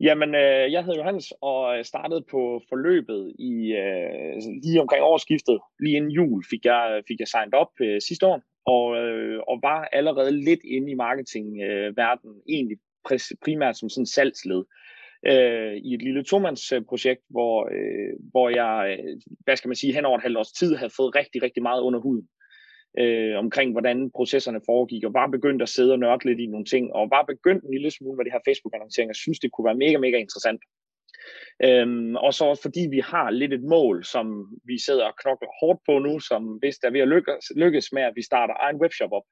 [0.00, 5.58] Jamen, øh, jeg hedder Johannes og øh, startede på forløbet i øh, lige omkring årsskiftet.
[5.80, 9.40] Lige inden jul fik jeg, øh, fik jeg signed op øh, sidste år, og, øh,
[9.48, 12.78] og var allerede lidt inde i marketingverdenen, øh, egentlig
[13.44, 14.64] primært som sådan salgsled
[15.26, 20.04] øh, i et lille tomandsprojekt, hvor, øh, hvor jeg, øh, hvad skal man sige, hen
[20.04, 22.28] over et halvt års tid havde fået rigtig, rigtig meget under huden
[22.98, 26.64] øh, omkring, hvordan processerne foregik, og var begyndt at sidde og nørde lidt i nogle
[26.64, 29.68] ting, og var begyndt en lille smule med det her Facebook-annoncering, og synes, det kunne
[29.70, 30.60] være mega, mega interessant.
[31.64, 34.26] Øhm, og så også fordi vi har lidt et mål, som
[34.64, 37.92] vi sidder og knokler hårdt på nu, som hvis der er ved at lykkes, lykkes
[37.92, 39.26] med, at vi starter egen webshop op.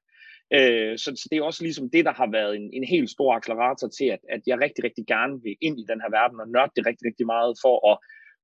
[0.53, 3.33] Øh, så, så det er også ligesom det, der har været en, en helt stor
[3.33, 6.47] accelerator til, at, at jeg rigtig, rigtig gerne vil ind i den her verden og
[6.47, 7.97] nørde det rigtig, rigtig meget for at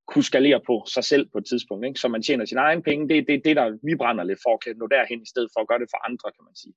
[0.07, 1.99] kunne skalere på sig selv på et tidspunkt, ikke?
[1.99, 3.09] så man tjener sine egne penge.
[3.09, 5.59] Det er det, det, der vi brænder lidt for, kan nå derhen i stedet for
[5.61, 6.73] at gøre det for andre, kan man sige.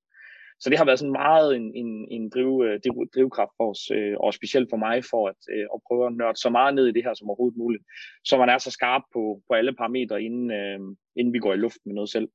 [0.60, 3.90] Så det har været sådan meget en, en, en driv, øh, driv, drivkraft for os,
[3.90, 6.86] øh, og specielt for mig, for at, øh, at prøve at nørde så meget ned
[6.86, 7.84] i det her som overhovedet muligt,
[8.24, 10.78] så man er så skarp på, på alle parametre, inden, øh,
[11.16, 12.28] inden vi går i luft med noget selv.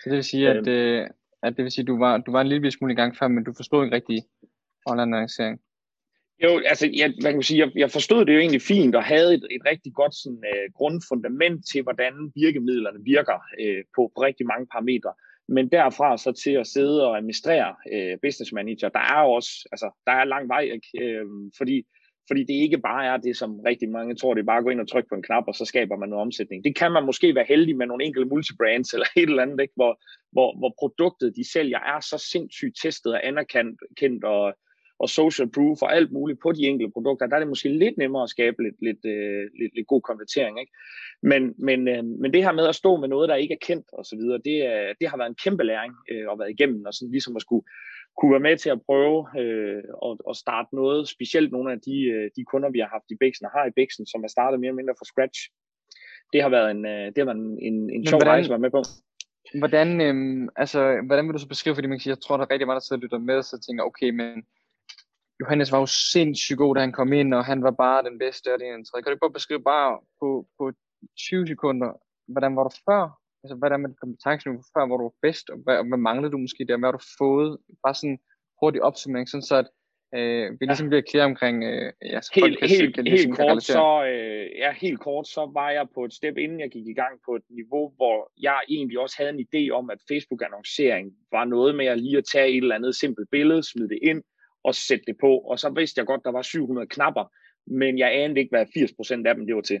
[0.00, 1.06] Så det vil sige, at, øh,
[1.42, 3.44] at det vil sige, du var, du var en lille smule i gang før, men
[3.44, 4.22] du forstod ikke rigtig
[4.86, 5.60] online annoncering?
[6.44, 9.04] Jo, altså, jeg, hvad kan man sige, jeg, jeg forstod det jo egentlig fint, og
[9.04, 14.22] havde et, et rigtig godt sådan, øh, grundfundament til, hvordan virkemidlerne virker øh, på, på
[14.22, 15.12] rigtig mange parametre.
[15.48, 19.90] Men derfra så til at sidde og administrere øh, business manager, der er også, altså,
[20.06, 20.88] der er lang vej, ikke?
[21.02, 21.26] Øh,
[21.58, 21.76] fordi,
[22.28, 24.70] fordi det ikke bare er det, som rigtig mange tror, det er bare at gå
[24.70, 26.64] ind og trykke på en knap, og så skaber man noget omsætning.
[26.64, 29.74] Det kan man måske være heldig med nogle enkelte multibrands eller et eller andet, ikke?
[29.76, 29.92] Hvor,
[30.32, 34.54] hvor, hvor produktet, de sælger, er så sindssygt testet og anerkendt og
[35.02, 37.96] og social proof og alt muligt på de enkelte produkter, der er det måske lidt
[37.98, 40.60] nemmere at skabe lidt, lidt, øh, lidt, lidt god konvertering.
[40.60, 40.72] Ikke?
[41.22, 43.86] Men, men, øh, men det her med at stå med noget, der ikke er kendt
[43.92, 47.10] osv., det, er, det har været en kæmpe læring øh, at være igennem, og sådan
[47.12, 47.64] ligesom at skulle
[48.18, 51.96] kunne være med til at prøve øh, at, at starte noget, specielt nogle af de,
[52.14, 54.60] øh, de kunder, vi har haft i Bixen og har i Bixen, som er startet
[54.60, 55.40] mere eller mindre fra scratch.
[56.32, 58.50] Det har været en, øh, det har været en, en, en sjov hvordan, rejse at
[58.50, 58.82] være med på.
[59.62, 60.14] Hvordan, øh,
[60.56, 62.66] altså, hvordan vil du så beskrive, fordi man kan sige, jeg tror, der er rigtig
[62.66, 64.44] mange, der sidder og lytter med, så tænker, okay, men
[65.40, 68.54] Johannes var jo sindssygt god, da han kom ind, og han var bare den bedste
[68.54, 70.72] og det ene Kan du bare beskrive bare på, på
[71.18, 71.90] 20 sekunder,
[72.32, 73.02] hvordan var du før?
[73.44, 76.64] Altså, hvordan med kompetenceniveau før, hvor du var bedst, og hvad, hvad manglede du måske
[76.68, 76.78] der?
[76.78, 77.58] Hvad har du fået?
[77.84, 78.18] Bare sådan
[78.60, 79.68] hurtig opsummering, sådan så at
[80.18, 83.40] øh, vi ligesom bliver klar omkring, øh, ja, så helt, kan, helt, kan ligesom helt
[83.40, 86.86] kort, så, øh, ja, helt kort, så var jeg på et step, inden jeg gik
[86.86, 91.06] i gang på et niveau, hvor jeg egentlig også havde en idé om, at Facebook-annoncering
[91.30, 94.22] var noget med at lige at tage et eller andet simpelt billede, smide det ind,
[94.64, 95.38] og sætte det på.
[95.38, 97.24] Og så vidste jeg godt, der var 700 knapper,
[97.66, 99.80] men jeg anede ikke, hvad 80% af dem det var til.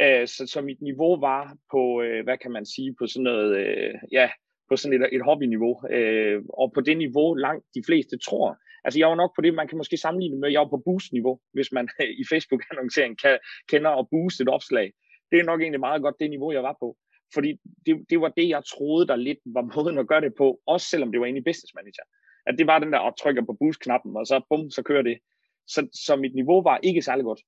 [0.00, 3.56] Øh, så, så mit niveau var på, øh, hvad kan man sige, på sådan noget,
[3.56, 4.30] øh, ja,
[4.68, 5.74] på sådan et, et hobbyniveau.
[5.90, 8.58] Øh, og på det niveau langt de fleste tror.
[8.84, 11.40] Altså jeg var nok på det, man kan måske sammenligne med, jeg var på boost-niveau,
[11.52, 11.88] hvis man
[12.22, 13.38] i Facebook-annoncering kan,
[13.68, 14.92] kender at booste et opslag.
[15.30, 16.96] Det er nok egentlig meget godt det niveau, jeg var på.
[17.34, 17.50] Fordi
[17.86, 20.86] det, det var det, jeg troede, der lidt var måden at gøre det på, også
[20.86, 22.04] selvom det var inde i Business Manager
[22.46, 25.18] at det var den der, og trykker på boost-knappen, og så bum, så kører det.
[25.66, 27.40] Så, så mit niveau var ikke særlig godt.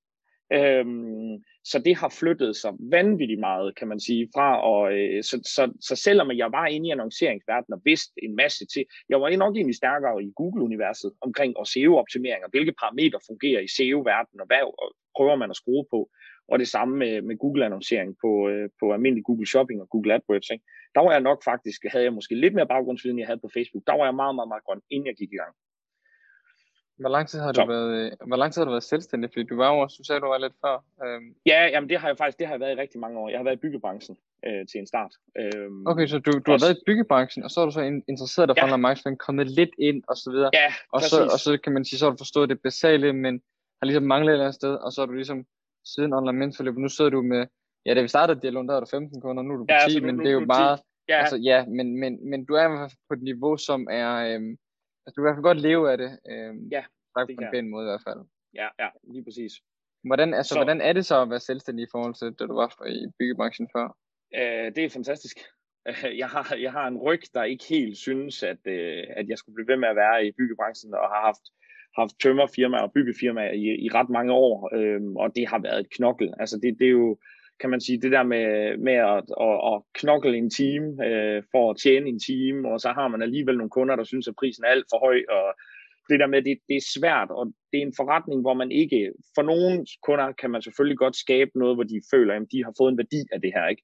[0.53, 5.37] Øhm, så det har flyttet sig vanvittigt meget, kan man sige, fra og øh, så,
[5.55, 9.37] så, så selvom jeg var inde i annonceringsverdenen og vidste en masse til, jeg var
[9.37, 14.47] nok egentlig stærkere i Google-universet omkring og SEO-optimering, og hvilke parametre fungerer i SEO-verdenen, og
[14.47, 14.62] hvad
[15.17, 16.11] prøver man at skrue på,
[16.49, 20.51] og det samme med, med Google-annoncering på, øh, på almindelig Google Shopping og Google AdWords.
[20.51, 20.65] Ikke?
[20.95, 23.83] Der var jeg nok faktisk, havde jeg måske lidt mere baggrundsviden, jeg havde på Facebook.
[23.87, 25.55] Der var jeg meget, meget, meget grøn, inden jeg gik i gang.
[26.99, 29.31] Hvor lang tid har du været, øh, hvor lang tid har du været selvstændig?
[29.33, 30.77] Fordi du var jo også, du sagde, du var lidt før.
[31.05, 31.35] Øhm.
[31.47, 33.29] Ja, jamen det har jeg faktisk, det har jeg været i rigtig mange år.
[33.29, 35.12] Jeg har været i byggebranchen øh, til en start.
[35.41, 38.49] Øhm, okay, så du, du har været i byggebranchen, og så er du så interesseret
[38.49, 38.62] dig ja.
[38.62, 40.51] for online marketing, kommet lidt ind og så videre.
[40.53, 43.35] Ja, og så, og så kan man sige, så har du forstået det basale, men
[43.79, 45.47] har ligesom manglet et eller andet sted, og så har du ligesom
[45.95, 47.47] siden online mentorløb, nu sidder du med,
[47.87, 49.79] ja, da vi startede dialogen, der var du 15 kunder, nu er du på ja,
[49.79, 51.19] 10, altså, men nu, det er jo bare, ja.
[51.19, 54.53] altså ja, men, men, men du er på et niveau, som er, øhm,
[55.05, 56.85] altså du kan i hvert fald godt leve af det, øhm, ja,
[57.17, 58.21] det på en pæn måde i hvert fald.
[58.55, 59.53] Ja, ja, lige præcis.
[60.05, 62.55] Hvordan, altså, så, hvordan er det så at være selvstændig i forhold til, da du
[62.55, 63.97] var i byggebranchen før?
[64.35, 65.39] Øh, det er fantastisk.
[66.23, 69.55] Jeg har, jeg har en ryg, der ikke helt synes, at, øh, at jeg skulle
[69.55, 71.44] blive ved med at være i byggebranchen, og har haft
[71.98, 75.90] haft tømmerfirmaer og byggefirmaer i, i ret mange år, øhm, og det har været et
[75.90, 76.34] knokkel.
[76.40, 77.19] Altså det, det er jo,
[77.60, 81.70] kan man sige, det der med, med at, at, at knokle en team øh, for
[81.70, 84.64] at tjene en team, og så har man alligevel nogle kunder, der synes, at prisen
[84.64, 85.46] er alt for høj, og
[86.08, 89.12] det der med, det, det er svært, og det er en forretning, hvor man ikke,
[89.34, 92.75] for nogle kunder kan man selvfølgelig godt skabe noget, hvor de føler, at de har
[92.78, 93.82] fået en værdi af det her, ikke?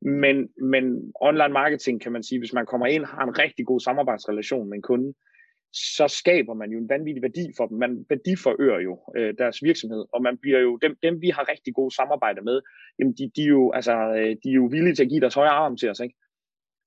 [0.00, 3.80] Men, men online marketing kan man sige, hvis man kommer ind har en rigtig god
[3.80, 5.14] samarbejdsrelation med en kunde,
[5.74, 7.78] så skaber man jo en vanvittig værdi for dem.
[7.78, 11.74] Man værdiforøger jo øh, deres virksomhed, og man bliver jo, dem, dem vi har rigtig
[11.74, 12.60] gode samarbejde med,
[12.98, 15.34] jamen de, de, er jo, altså, øh, de er jo villige til at give deres
[15.34, 16.16] højre arm til os, ikke?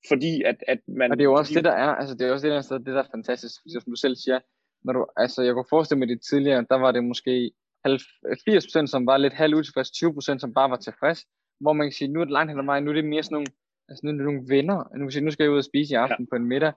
[0.08, 1.10] Fordi at, at man...
[1.10, 2.78] Og det er jo også fordi, det, der er, altså det er også det, der,
[2.78, 4.38] det der er fantastisk, som du selv siger,
[4.84, 7.50] når du, altså jeg kunne forestille mig det tidligere, der var det måske
[7.86, 11.20] 80% som var lidt halv utilfreds, 20% som bare var tilfreds,
[11.60, 13.22] hvor man kan sige, nu er det langt hen ad vejen, nu er det mere
[13.22, 13.50] sådan nogle,
[13.88, 15.92] altså nu er det nogle venner, nu, kan sige, nu skal jeg ud og spise
[15.92, 16.30] i aften ja.
[16.30, 16.72] på en middag,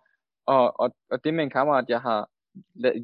[0.46, 2.30] og, og, og det med en kammerat, jeg har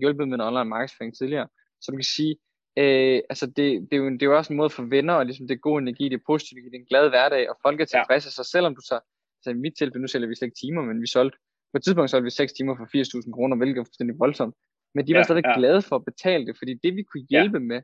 [0.01, 1.47] hjulpet med en online markedsføring tidligere,
[1.81, 2.35] så du kan sige,
[2.77, 5.25] øh, altså det, det, er jo, det er jo også en måde for venner, og
[5.25, 7.81] ligesom det er god energi, det er positivt, det er en glad hverdag, og folk
[7.81, 8.31] er tilfredse, ja.
[8.31, 8.99] så selvom du så,
[9.43, 11.37] så i mit tilfælde, nu sælger vi slet ikke timer, men vi solgte,
[11.71, 14.55] på et tidspunkt solgte vi 6 timer for 80.000 kroner, hvilket er fuldstændig voldsomt,
[14.95, 15.59] men de var ja, stadig ja.
[15.59, 17.63] glade for at betale det, fordi det vi kunne hjælpe ja.
[17.63, 17.81] med,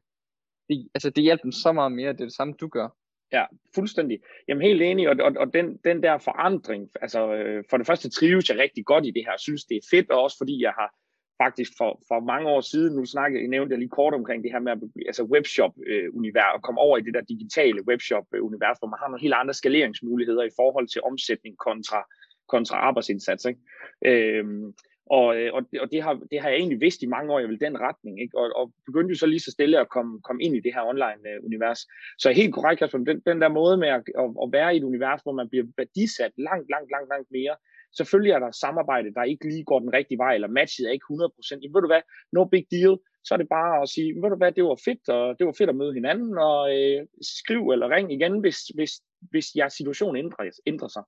[0.69, 2.89] det, altså det hjælper dem så meget mere, det er det samme du gør.
[3.33, 3.45] Ja,
[3.75, 4.19] fuldstændig.
[4.47, 8.09] Jamen helt enig, og, og, og den, den der forandring, altså øh, for det første
[8.09, 10.73] trives jeg rigtig godt i det her, synes det er fedt, og også fordi jeg
[10.79, 10.95] har
[11.43, 14.59] faktisk for, for mange år siden, nu snakkede nævnte jeg lige kort omkring det her
[14.59, 18.87] med at, altså webshop-univers, øh, og komme over i det der digitale webshop-univers, øh, hvor
[18.87, 21.99] man har nogle helt andre skaleringsmuligheder i forhold til omsætning kontra,
[22.47, 23.45] kontra arbejdsindsats.
[23.45, 23.59] Ikke?
[24.05, 24.73] Øhm,
[25.17, 27.49] og, øh, og, og det, har, det har jeg egentlig vidst i mange år, jeg
[27.49, 28.21] vil den retning.
[28.23, 28.37] Ikke?
[28.41, 30.83] Og, og begyndte jo så lige så stille at komme, komme ind i det her
[30.91, 31.81] online-univers.
[31.83, 31.89] Øh,
[32.23, 34.89] så helt korrekt, Kasper, den, den der måde med at, at, at være i et
[34.91, 37.55] univers, hvor man bliver værdisat langt, langt, langt, langt mere.
[37.97, 41.11] Selvfølgelig er der samarbejde, der ikke lige går den rigtige vej, eller matchet er ikke
[41.11, 41.59] 100%.
[41.61, 42.03] Jamen, ved du hvad,
[42.35, 42.93] no big deal.
[43.25, 45.55] Så er det bare at sige, ved du hvad, det var fedt, og det var
[45.57, 46.99] fedt at møde hinanden, og øh,
[47.39, 48.91] skriv eller ring igen, hvis, hvis,
[49.31, 51.03] hvis jeres situation ændrer, ændrer sig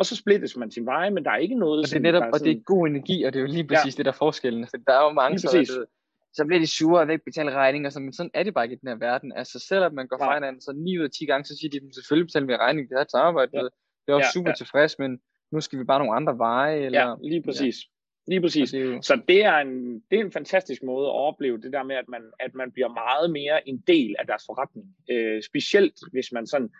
[0.00, 1.78] og så splittes man sin veje, men der er ikke noget...
[1.78, 3.66] Og det er netop, sådan, og det er god energi, og det er jo lige
[3.66, 3.96] præcis ja.
[3.96, 4.66] det, der er forskellen.
[4.70, 5.86] For der er jo mange, så,
[6.32, 8.64] så bliver de sure og vil ikke betale regninger, så, men sådan er det bare
[8.64, 9.32] ikke i den her verden.
[9.36, 11.94] Altså selvom man går fra hinanden, så 9 ud af 10 gange, så siger de,
[11.94, 13.62] selvfølgelig betaler vi regning, det her et samarbejde, ja.
[13.62, 14.54] det er også ja, super ja.
[14.54, 15.20] tilfreds, men
[15.52, 16.76] nu skal vi bare nogle andre veje.
[16.86, 17.76] Eller, ja, lige præcis.
[17.84, 17.90] Ja.
[18.32, 18.70] Lige præcis.
[18.70, 19.02] Det jo...
[19.02, 22.08] Så det er, en, det er en fantastisk måde at opleve det der med, at
[22.08, 24.86] man, at man bliver meget mere en del af deres forretning.
[25.10, 26.70] Øh, specielt hvis man sådan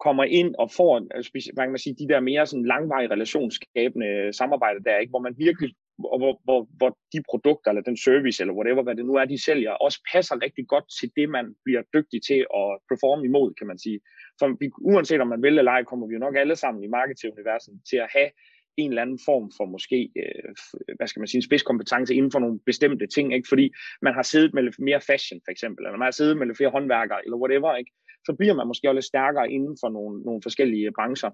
[0.00, 4.34] kommer ind og får altså, man kan sige, de der mere sådan langvarige relationsskabende øh,
[4.34, 5.10] samarbejder der, ikke?
[5.10, 8.94] hvor man virkelig og hvor, hvor, hvor de produkter eller den service eller whatever, hvad
[8.94, 12.40] det nu er, de sælger, også passer rigtig godt til det, man bliver dygtig til
[12.60, 14.00] at performe imod, kan man sige.
[14.38, 16.86] For vi, uanset om man vil eller ej, kommer vi jo nok alle sammen i
[16.98, 18.30] marketinguniverset til at have
[18.76, 20.50] en eller anden form for måske, øh,
[20.96, 23.48] hvad skal man sige, en spidskompetence inden for nogle bestemte ting, ikke?
[23.48, 23.66] fordi
[24.02, 26.56] man har siddet med lidt mere fashion for eksempel, eller man har siddet med lidt
[26.56, 27.92] flere håndværkere, eller whatever, ikke?
[28.26, 31.30] Så bliver man måske også lidt stærkere inden for nogle, nogle forskellige brancher.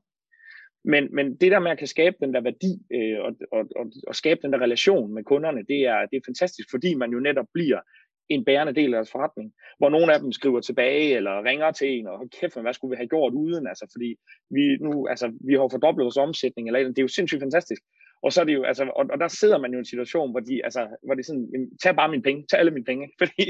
[0.85, 3.87] Men, men det der med at kan skabe den der værdi øh, og, og, og,
[4.09, 7.21] og skabe den der relation med kunderne, det er, det er fantastisk, fordi man jo
[7.21, 7.81] netop bliver
[8.29, 11.89] en bærende del af deres forretning, hvor nogle af dem skriver tilbage eller ringer til
[11.99, 14.11] en, og kæft, hvad skulle vi have gjort uden, altså, fordi
[14.51, 17.83] vi nu, altså, vi har fordoblet vores omsætning, eller det er jo sindssygt fantastisk.
[18.23, 20.31] Og så er det jo, altså, og, og der sidder man jo i en situation,
[20.31, 23.11] hvor de, altså, hvor de sådan, jamen, tag bare mine penge, tag alle mine penge,
[23.21, 23.47] fordi,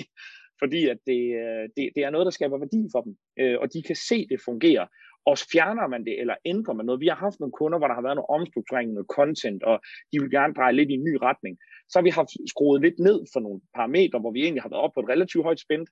[0.59, 3.73] fordi at det, øh, det, det er noget, der skaber værdi for dem, øh, og
[3.73, 4.87] de kan se, det fungerer.
[5.27, 7.01] Og fjerner man det, eller ændrer man noget.
[7.01, 9.81] Vi har haft nogle kunder, hvor der har været noget omstrukturering, noget content, og
[10.13, 11.59] de vil gerne dreje lidt i en ny retning.
[11.89, 14.83] Så har vi haft skruet lidt ned for nogle parametre, hvor vi egentlig har været
[14.83, 15.91] op på et relativt højt spændt.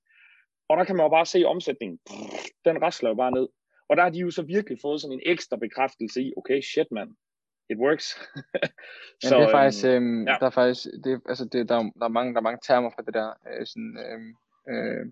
[0.68, 1.98] Og der kan man jo bare se omsætningen.
[2.64, 3.48] Den rasler jo bare ned.
[3.88, 6.90] Og der har de jo så virkelig fået sådan en ekstra bekræftelse i, okay, shit
[6.90, 7.10] mand,
[7.70, 8.06] it works.
[9.24, 10.36] så, ja, det er faktisk, øhm, øhm, ja.
[10.40, 13.02] der er faktisk, det, altså det, der, der, er mange, der er mange termer for
[13.02, 14.30] det der, øh, sådan, øhm,
[14.70, 15.06] øh,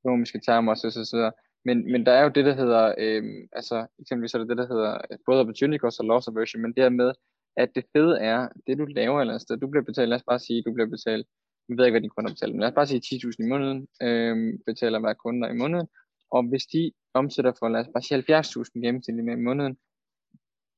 [0.00, 0.90] økonomiske termer osv.
[0.90, 1.30] Så, så, så.
[1.64, 4.66] Men, men der er jo det, der hedder, øh, altså eksempelvis er det det, der
[4.66, 7.12] hedder både opportunity cost og loss aversion, men det er med,
[7.56, 10.38] at det fede er, det du laver eller sted, du bliver betalt, lad os bare
[10.38, 11.26] sige, du bliver betalt,
[11.68, 13.88] jeg ved ikke, hvad din kunder betaler, men lad os bare sige 10.000 i måneden,
[14.02, 15.88] øh, betaler hver kunde i måneden,
[16.30, 19.76] og hvis de omsætter for, lad os bare sige 70.000 gennemsnitligt med i måneden,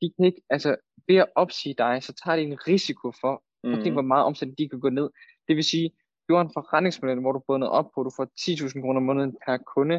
[0.02, 0.76] de kan ikke, altså
[1.09, 3.73] ved at opsige dig, så tager de en risiko for, mm.
[3.75, 5.11] at hvor meget omsætning de kan gå ned.
[5.49, 5.90] Det vil sige,
[6.28, 9.06] du har en forretningsmodel, hvor du er bundet op på, du får 10.000 kroner om
[9.11, 9.99] måneden per kunde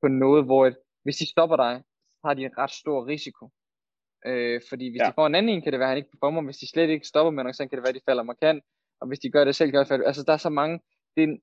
[0.00, 1.82] på noget, hvor et, hvis de stopper dig,
[2.18, 3.44] så har de en ret stor risiko.
[4.26, 5.06] Øh, fordi hvis ja.
[5.08, 6.42] de får en anden en, kan det være, at han ikke performer.
[6.42, 8.62] Hvis de slet ikke stopper med noget, så kan det være, at de falder markant.
[9.00, 10.80] Og hvis de gør det selv, kan det være, altså der er så mange,
[11.16, 11.40] det er en,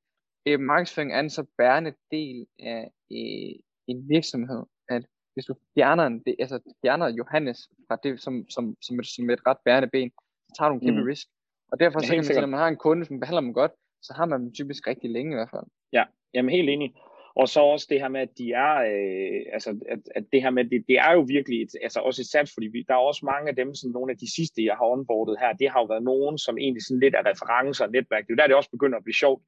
[0.48, 3.54] øh, markedsføring er en så bærende del af øh,
[3.92, 5.04] en virksomhed, at
[5.34, 9.30] hvis du fjerner, en, det, altså fjerner Johannes fra det, som, som, som, et, som
[9.30, 10.12] et ret bærende ben,
[10.48, 11.08] så tager du en kæmpe mm.
[11.08, 11.28] risk.
[11.72, 13.72] Og derfor så kan man sige, at man har en kunde, som behandler dem godt,
[14.02, 15.68] så har man dem typisk rigtig længe i hvert fald.
[15.94, 16.94] Ja, jamen helt enig.
[17.36, 20.50] Og så også det her med, at de er, øh, altså, at, at det her
[20.50, 23.08] med, det, det er jo virkelig et, altså også et sats, fordi vi, der er
[23.10, 25.80] også mange af dem, sådan nogle af de sidste, jeg har onboardet her, det har
[25.80, 28.24] jo været nogen, som egentlig sådan lidt er referencer og netværk.
[28.24, 29.42] Det er jo der, det også begynder at blive sjovt,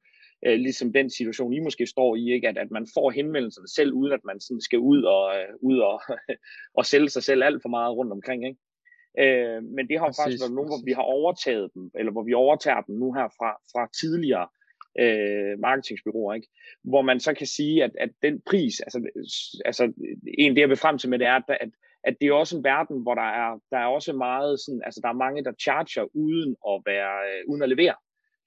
[0.46, 2.48] øh, ligesom den situation, I måske står i, ikke?
[2.48, 5.78] At, at man får henvendelserne selv, uden at man sådan skal ud og, øh, ud
[5.78, 6.00] og,
[6.78, 8.46] og sælge sig selv alt for meget rundt omkring.
[8.46, 8.60] Ikke?
[9.18, 12.22] Øh, men det har præcis, faktisk været nogle, hvor vi har overtaget dem, eller hvor
[12.22, 14.48] vi overtager dem nu her fra, fra tidligere
[15.00, 16.48] øh, marketingsbyråer, ikke?
[16.84, 18.98] hvor man så kan sige, at, at den pris, altså,
[19.64, 19.92] altså
[20.38, 21.70] en det jeg vil frem til med det er, at,
[22.04, 25.00] at det er også en verden, hvor der er, der er også meget sådan, altså
[25.02, 27.94] der er mange, der charger uden at være, øh, uden at levere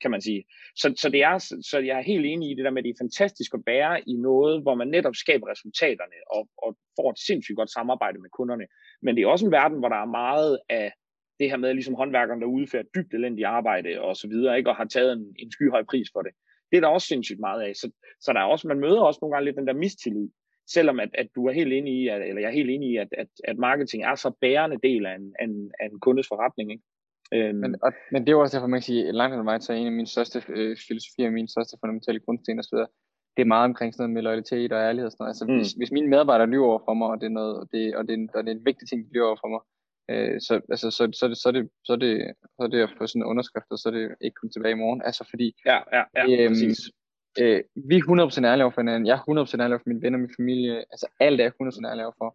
[0.06, 0.42] kan man sige.
[0.76, 1.38] Så, så, det er,
[1.70, 4.10] så jeg er helt enig i det der med, at det er fantastisk at være
[4.10, 8.30] i noget, hvor man netop skaber resultaterne og, og får et sindssygt godt samarbejde med
[8.38, 8.66] kunderne.
[9.02, 10.92] Men det er også en verden, hvor der er meget af
[11.40, 14.70] det her med, ligesom håndværkerne, der udfører dybt elendigt arbejde og så videre, ikke?
[14.70, 16.32] og har taget en, en skyhøj pris for det.
[16.72, 17.76] Det er der også sindssygt meget af.
[17.76, 20.30] Så, så der er også, man møder også nogle gange lidt den der mistillid,
[20.68, 22.98] selvom at, at du er helt enig i, at, eller jeg er helt enig i,
[22.98, 26.28] at, at, at marketing er så bærende del af en, af en, af en kundes
[26.28, 26.72] forretning.
[26.72, 26.84] Ikke?
[27.34, 27.56] Øhm.
[27.56, 29.88] Men, og, men det er jo også derfor, man kan sige, langt hen så en
[29.88, 32.78] af mine største øh, filosofier, mine største fundamentale grundsten osv.,
[33.36, 35.34] det er meget omkring sådan noget med loyalitet og ærlighed og sådan noget.
[35.34, 35.56] Altså, mm.
[35.58, 38.08] hvis, hvis mine medarbejdere lyver over for mig, og det er, noget, og det, og
[38.08, 39.62] det, er, og det er en vigtig ting, de lyver over for mig,
[40.12, 42.14] øh, så, altså, så, så, så, så, det, så, er det,
[42.56, 44.76] så er det at få sådan en underskrift, og så er det ikke komme tilbage
[44.78, 45.02] i morgen.
[45.10, 46.80] Altså fordi, ja, ja, ja, øh, præcis.
[47.42, 48.04] Øh, vi er
[48.42, 49.08] 100% ærlige over for hinanden.
[49.08, 50.76] Jeg er 100% ærlig over for mine venner, min familie.
[50.94, 52.30] Altså alt er jeg 100% ærlig over for.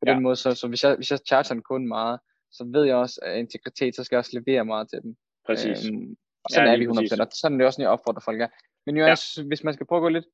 [0.00, 0.12] På ja.
[0.12, 2.18] den måde, så, så hvis, jeg, hvis jeg charger en kunde meget,
[2.52, 5.16] så ved jeg også, at integritet, så skal jeg også levere meget til dem.
[5.46, 5.88] Præcis.
[5.88, 7.12] Øhm, og sådan ja, er vi 100%, præcis.
[7.12, 8.48] og sådan er det også, når jeg opfordrer folk er.
[8.86, 9.16] Men jo, ja.
[9.46, 10.26] hvis man skal prøve at gå lidt,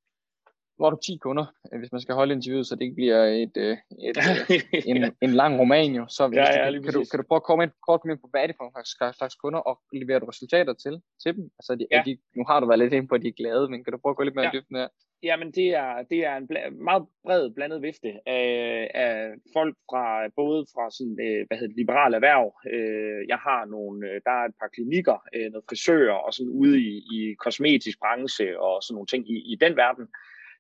[0.79, 3.57] hvor du 10 kunder, øh, hvis man skal holde interviewet, så det ikke bliver et,
[3.57, 3.77] øh,
[4.09, 4.17] et,
[4.57, 6.05] et øh, en, en lang roman jo.
[6.09, 8.21] Så ja, ja, du, kan, du, kan du prøve at komme ind, kort komme ind
[8.21, 8.65] på, hvad er det for
[9.09, 11.45] en slags kunder, og leverer du resultater til, til dem?
[11.59, 12.03] Altså, de, ja.
[12.07, 13.99] de, nu har du været lidt ind på, at de er glade, men kan du
[13.99, 14.51] prøve at gå lidt mere ja.
[14.55, 14.89] dybden her?
[15.23, 20.29] Jamen, det er, det er en bla- meget bred blandet vifte af, af folk fra
[20.37, 22.47] både fra sådan, øh, hvad hedder det, liberale erhverv.
[22.75, 26.81] Øh, jeg har nogle, der er et par klinikker, øh, noget frisører og sådan ude
[26.81, 30.07] i, i kosmetisk branche og sådan nogle ting i, i den verden,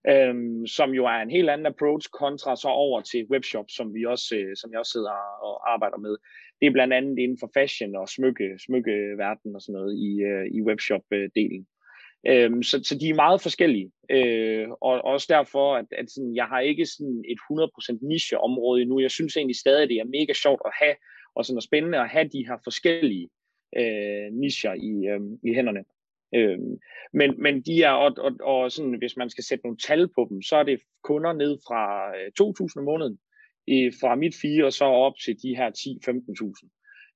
[0.07, 4.05] øhm, som jo er en helt anden approach kontra så over til webshop, som vi
[4.05, 5.11] også, øh, som jeg også sidder
[5.43, 6.17] og arbejder med.
[6.61, 10.47] Det er blandt andet inden for fashion og smykke, smykkeverden og sådan noget i, øh,
[10.57, 11.67] i webshop-delen.
[12.26, 16.45] Øhm, så, så de er meget forskellige, øh, og også derfor, at, at sådan, jeg
[16.45, 17.38] har ikke sådan et
[18.02, 19.00] 100% nicheområde endnu.
[19.00, 20.95] Jeg synes egentlig stadig, at det er mega sjovt at have,
[21.35, 23.28] og sådan spændende at have de her forskellige
[23.76, 25.85] øh, nicher i, øh, i hænderne.
[26.35, 26.58] Øh,
[27.12, 30.26] men, men de er, og, og, og sådan, hvis man skal sætte nogle tal på
[30.30, 33.18] dem, så er det kunder ned fra øh, 2.000 om måneden,
[33.66, 36.75] i, fra mit fire og så op til de her 10-15.000.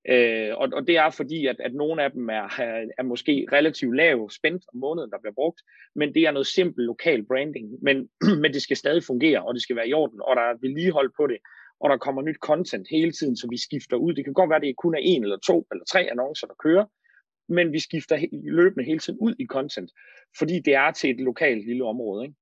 [0.08, 2.46] Øh, og, og det er fordi, at, at nogle af dem er,
[2.98, 5.60] er måske relativt lav spændt om måneden, der bliver brugt,
[5.94, 8.08] men det er noget simpelt lokal branding, men,
[8.42, 11.10] men det skal stadig fungere, og det skal være i orden, og der er vedligehold
[11.16, 11.38] på det,
[11.80, 14.14] og der kommer nyt content hele tiden, så vi skifter ud.
[14.14, 16.54] Det kan godt være, at det kun er en eller to eller tre annoncer, der
[16.64, 16.86] kører,
[17.48, 19.90] men vi skifter løbende hele tiden ud i content,
[20.38, 22.24] fordi det er til et lokalt lille område.
[22.24, 22.36] Ikke?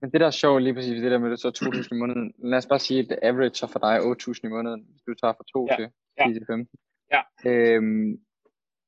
[0.00, 2.34] Men det der er sjovt lige præcis, det der med det så 2.000 i måneden,
[2.38, 5.34] lad os bare sige, at average er for dig 8.000 i måneden, hvis du tager
[5.38, 5.76] fra 2 ja.
[5.76, 6.32] til 10 ja.
[6.32, 6.78] til 15.
[7.14, 7.20] Ja.
[7.50, 8.10] Øhm,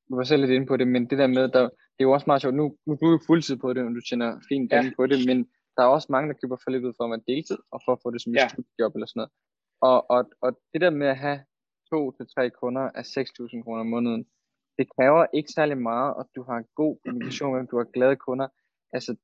[0.09, 1.63] du var selv lidt inde på det, men det der med, der,
[1.95, 3.91] det er jo også meget sjovt, nu, nu du er jo fuldtid på det, og
[3.97, 4.97] du tjener fint penge ja.
[4.99, 5.37] på det, men
[5.75, 7.91] der er også mange, der køber for lidt ud for at være deltid, og for
[7.93, 8.47] at få det som et ja.
[8.47, 9.33] studiejob eller sådan noget.
[9.89, 11.39] Og, og, og det der med at have
[11.91, 14.23] to til tre kunder af 6.000 kroner om måneden,
[14.77, 17.87] det kræver ikke særlig meget, og du har en god kommunikation med dem, du har
[17.93, 18.47] glade kunder.
[18.93, 19.15] Altså,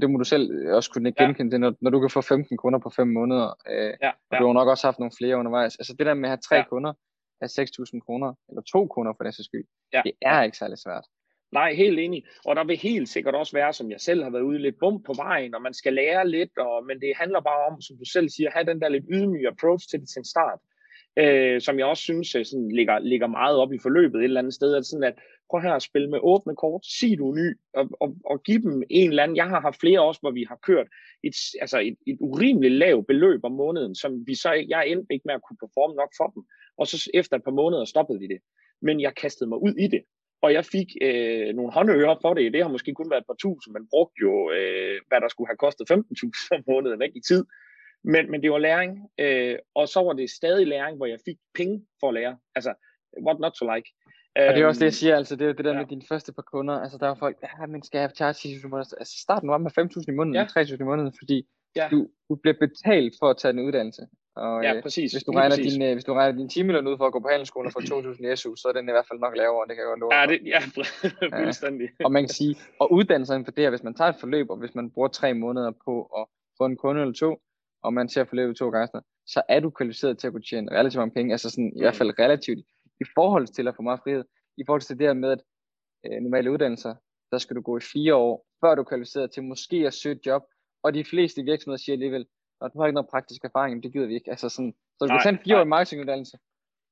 [0.00, 1.52] det må du selv også kunne genkende ja.
[1.52, 4.10] det, når, når du kan få 15 kunder på 5 måneder, øh, ja, ja.
[4.30, 5.76] og du har nok også haft nogle flere undervejs.
[5.76, 6.68] Altså det der med at have tre ja.
[6.68, 6.92] kunder,
[7.40, 10.02] af 6.000 kroner, eller to kroner for den skyld, ja.
[10.04, 11.06] det er ikke særlig svært.
[11.52, 12.24] Nej, helt enig.
[12.44, 15.02] Og der vil helt sikkert også være, som jeg selv har været ude, lidt bum
[15.02, 18.04] på vejen, og man skal lære lidt, og, men det handler bare om, som du
[18.04, 20.60] selv siger, at have den der lidt ydmyge approach til det til en start,
[21.18, 24.40] øh, som jeg også synes øh, sådan, ligger, ligger meget op i forløbet et eller
[24.40, 25.14] andet sted, at, sådan at
[25.50, 28.82] prøv her at spille med åbne kort, sig du ny, og, og, og give dem
[28.90, 30.86] en eller anden, jeg har haft flere også, hvor vi har kørt
[31.22, 35.26] et, altså et, et urimeligt lavt beløb om måneden, som vi så, jeg endte ikke
[35.26, 36.42] med at kunne performe nok for dem,
[36.78, 38.40] og så efter et par måneder stoppede vi det.
[38.82, 40.02] Men jeg kastede mig ud i det,
[40.42, 42.52] og jeg fik øh, nogle håndører for det.
[42.52, 45.48] Det har måske kun været et par tusind, men brugte jo, øh, hvad der skulle
[45.50, 47.44] have kostet 15.000 om måneden væk i tid.
[48.04, 51.36] Men, men det var læring, øh, og så var det stadig læring, hvor jeg fik
[51.54, 52.38] penge for at lære.
[52.54, 52.74] Altså,
[53.26, 53.88] what not to like.
[54.36, 55.78] Og det er også det, jeg øhm, siger, altså det er det der ja.
[55.78, 58.56] med dine første par kunder, altså der er folk, ja, men skal jeg have charge
[58.56, 58.94] 10.000 måneder?
[58.98, 60.62] Altså start nu op med 5.000 i måneden, ja.
[60.62, 61.88] 3.000 i måneden, fordi ja.
[61.90, 64.02] du, du bliver betalt for at tage en uddannelse.
[64.36, 65.12] Og, ja, øh, præcis.
[65.12, 65.72] Hvis du, regner præcis.
[65.72, 67.80] din, øh, hvis du regner din timeløn ud for at gå på handelsskolen og få
[67.80, 70.00] 2.000 i SU, så er den i hvert fald nok lavere, det kan jeg godt
[70.00, 70.14] love.
[70.14, 70.60] Ja, det, ja
[71.44, 71.88] fuldstændig.
[72.00, 72.04] Ja.
[72.04, 74.20] Og man kan sige, og uddanne sig inden for det her, hvis man tager et
[74.20, 76.24] forløb, og hvis man bruger tre måneder på at
[76.58, 77.40] få en kunde eller to,
[77.82, 81.00] og man ser forløbet to gange, så er du kvalificeret til at kunne tjene relativt
[81.00, 82.58] mange penge, altså sådan, i hvert fald relativt,
[83.00, 84.24] i forhold til at få meget frihed,
[84.56, 85.42] i forhold til det her med, at
[86.06, 86.94] øh, normale uddannelser,
[87.32, 90.14] der skal du gå i fire år, før du er kvalificeret til måske at søge
[90.14, 90.42] et job,
[90.82, 92.26] og de fleste virksomheder siger alligevel,
[92.60, 94.30] og du har ikke noget praktisk erfaring, det gider vi ikke.
[94.30, 96.38] Altså sådan, så du kan tage en fireårig marketinguddannelse,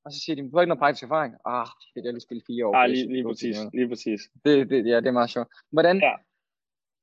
[0.05, 1.33] og så siger de, du har ikke noget praktisk erfaring.
[1.45, 2.75] Ah, det er lige spille fire år.
[2.75, 4.21] Ah, lige, lige præcis, lige præcis.
[4.45, 5.49] Det, det, ja, det er meget sjovt.
[5.71, 6.13] Hvordan, ja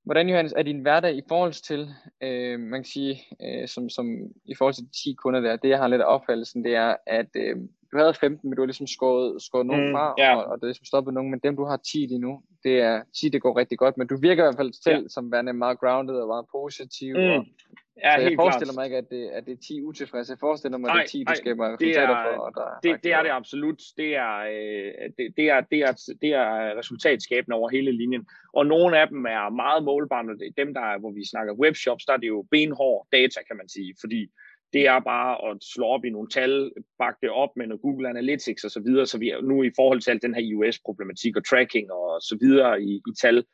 [0.08, 1.88] hvordan Johannes, er din hverdag i forhold til,
[2.22, 4.06] øh, man kan sige, øh, som, som
[4.44, 6.96] i forhold til de 10 kunder der, det jeg har lidt af opfattelsen, det er,
[7.06, 7.56] at øh,
[7.92, 10.36] du havde 15, men du har ligesom skåret, skåret nogen mm, fra, yeah.
[10.36, 12.80] og, og det er ligesom stoppet nogen, men dem du har 10 lige nu, det
[12.80, 15.10] er 10, det går rigtig godt, men du virker i hvert fald selv yeah.
[15.10, 17.22] som værende meget grounded og meget positiv, mm.
[17.22, 17.44] og
[18.04, 18.76] Ja, så jeg forestiller klart.
[18.76, 20.32] mig ikke, at det, at det er 10 utilfredse.
[20.32, 22.40] Jeg forestiller mig, at det er 10, du skaber resultater er, for.
[22.42, 23.80] Og der det, det er det absolut.
[23.96, 25.92] Det er, øh, det, det, er, det, er,
[26.22, 28.26] det er resultatskabende over hele linjen.
[28.52, 30.24] Og nogle af dem er meget målbare.
[30.56, 33.68] Dem, der er, hvor vi snakker webshops, der er det jo benhård data, kan man
[33.68, 33.94] sige.
[34.00, 34.30] Fordi
[34.72, 38.08] det er bare at slå op i nogle tal, bakke det op med noget Google
[38.08, 41.36] Analytics og så videre, så vi er nu i forhold til al den her iOS-problematik
[41.36, 43.44] og tracking og så videre i, i tal,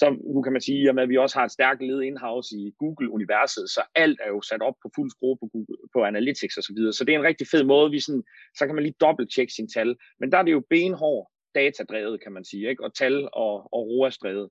[0.00, 3.70] så nu kan man sige, at vi også har et stærkt led in-house i Google-universet,
[3.70, 6.72] så alt er jo sat op på fuld skrue på, Google, på Analytics og så
[6.76, 6.92] videre.
[6.92, 8.24] Så det er en rigtig fed måde, vi sådan,
[8.58, 9.96] så kan man lige dobbelt-tjekke sine tal.
[10.20, 12.84] Men der er det jo benhård datadrevet, kan man sige, ikke?
[12.84, 14.48] og tal og, og ROAS-drevet.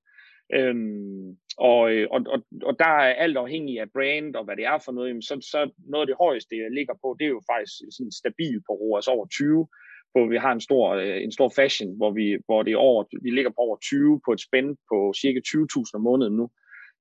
[0.53, 4.77] Øhm, og, og, og, og der er alt afhængig af brand og hvad det er
[4.85, 7.41] for noget, jamen så, så noget af det højeste, jeg ligger på, det er jo
[7.51, 9.67] faktisk sådan stabil på ROAS over 20,
[10.11, 13.03] hvor vi har en stor, øh, en stor fashion, hvor vi, hvor det er over,
[13.21, 16.49] vi ligger på over 20 på et spænd på cirka 20.000 om måneden nu.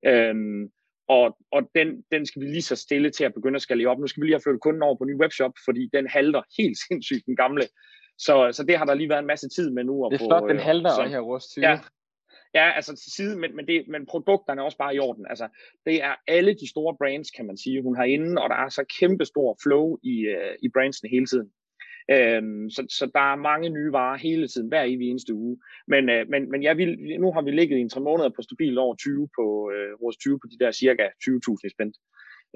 [0.07, 0.71] Øhm,
[1.09, 3.99] og, og den, den skal vi lige så stille til at begynde at skalere op.
[3.99, 6.43] Nu skal vi lige have flyttet kunden over på en ny webshop, fordi den halter
[6.59, 7.63] helt sindssygt den gamle.
[8.19, 10.07] Så, så det har der lige været en masse tid med nu.
[10.07, 11.67] At det er flot, den øh, halter så, her vores 20.
[11.67, 11.81] Ja,
[12.55, 15.27] Ja, altså til side, men, men, det, men produkterne er også bare i orden.
[15.31, 15.49] Altså,
[15.87, 18.69] det er alle de store brands, kan man sige, hun har inde, og der er
[18.69, 21.51] så kæmpe stor flow i, øh, i brandsene hele tiden.
[22.11, 25.59] Øhm, så, så der er mange nye varer hele tiden, hver evig eneste uge.
[25.89, 26.85] Men, øh, men, men ja, vi,
[27.19, 30.17] nu har vi ligget i en tre måneder på stabil over 20 på, øh, ROS
[30.17, 31.97] 20 på de der cirka 20.000 i spændt.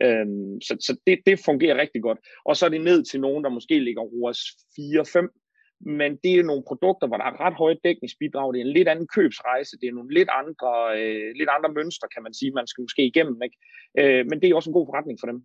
[0.03, 2.19] Øhm, så så det, det fungerer rigtig godt.
[2.45, 4.41] Og så er det ned til nogen, der måske ligger ROS
[4.79, 5.48] 4-5,
[5.81, 8.53] men det er nogle produkter, hvor der er ret høje dækningsbidrag.
[8.53, 9.77] Det er en lidt anden købsrejse.
[9.81, 13.07] Det er nogle lidt andre, øh, lidt andre mønstre, kan man sige, man skal måske
[13.07, 13.41] igennem.
[13.43, 13.57] Ikke?
[14.01, 15.39] Øh, men det er også en god forretning for dem.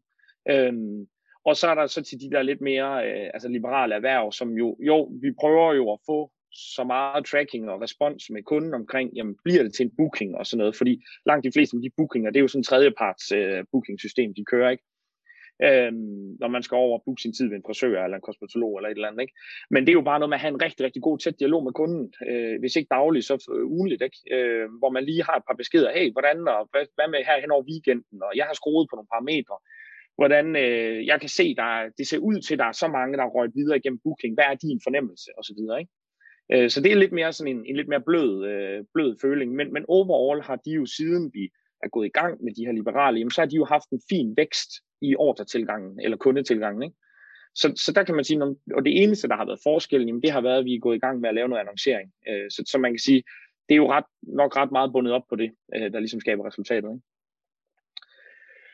[0.51, 0.73] Øh,
[1.45, 4.57] og så er der så til de der lidt mere øh, altså liberale erhverv, som
[4.57, 9.11] jo, jo, vi prøver jo at få så meget tracking og respons med kunden omkring,
[9.15, 11.95] jamen bliver det til en booking og sådan noget, fordi langt de fleste af de
[11.97, 14.83] bookinger, det er jo sådan en tredjeparts øh, booking-system, de kører, ikke?
[15.67, 18.77] Øhm, når man skal over og booke sin tid ved en frisør eller en kosmetolog
[18.77, 19.21] eller et eller andet.
[19.21, 19.35] Ikke?
[19.73, 21.63] Men det er jo bare noget med at have en rigtig, rigtig god tæt dialog
[21.63, 24.19] med kunden, øh, hvis ikke dagligt, så øh, ugenligt, ikke?
[24.35, 27.41] Øh, hvor man lige har et par beskeder, hey, hvordan, og hvad, hvad med her
[27.41, 29.57] hen over weekenden, og jeg har skruet på nogle parametre,
[30.19, 33.17] hvordan øh, jeg kan se, der det ser ud til, at der er så mange,
[33.17, 34.33] der har røget videre igennem booking.
[34.35, 35.29] Hvad er din fornemmelse?
[35.37, 35.93] Og så videre, ikke?
[36.53, 39.49] Øh, så det er lidt mere sådan en, en lidt mere blød, øh, blød føling.
[39.59, 41.43] Men, men overall har de jo siden vi
[41.83, 44.01] er gået i gang med de her liberale, jamen, så har de jo haft en
[44.09, 44.69] fin vækst
[45.01, 46.83] i ordretilgangen, eller kundetilgangen.
[46.83, 46.95] Ikke?
[47.55, 48.43] Så, så der kan man sige,
[48.77, 50.95] og det eneste, der har været forskellen, jamen, det har været, at vi er gået
[50.95, 52.11] i gang med at lave noget annoncering.
[52.29, 53.23] Øh, så, så man kan sige,
[53.69, 56.47] det er jo ret, nok ret meget bundet op på det, øh, der ligesom skaber
[56.47, 56.89] resultatet.
[56.93, 57.12] Ikke?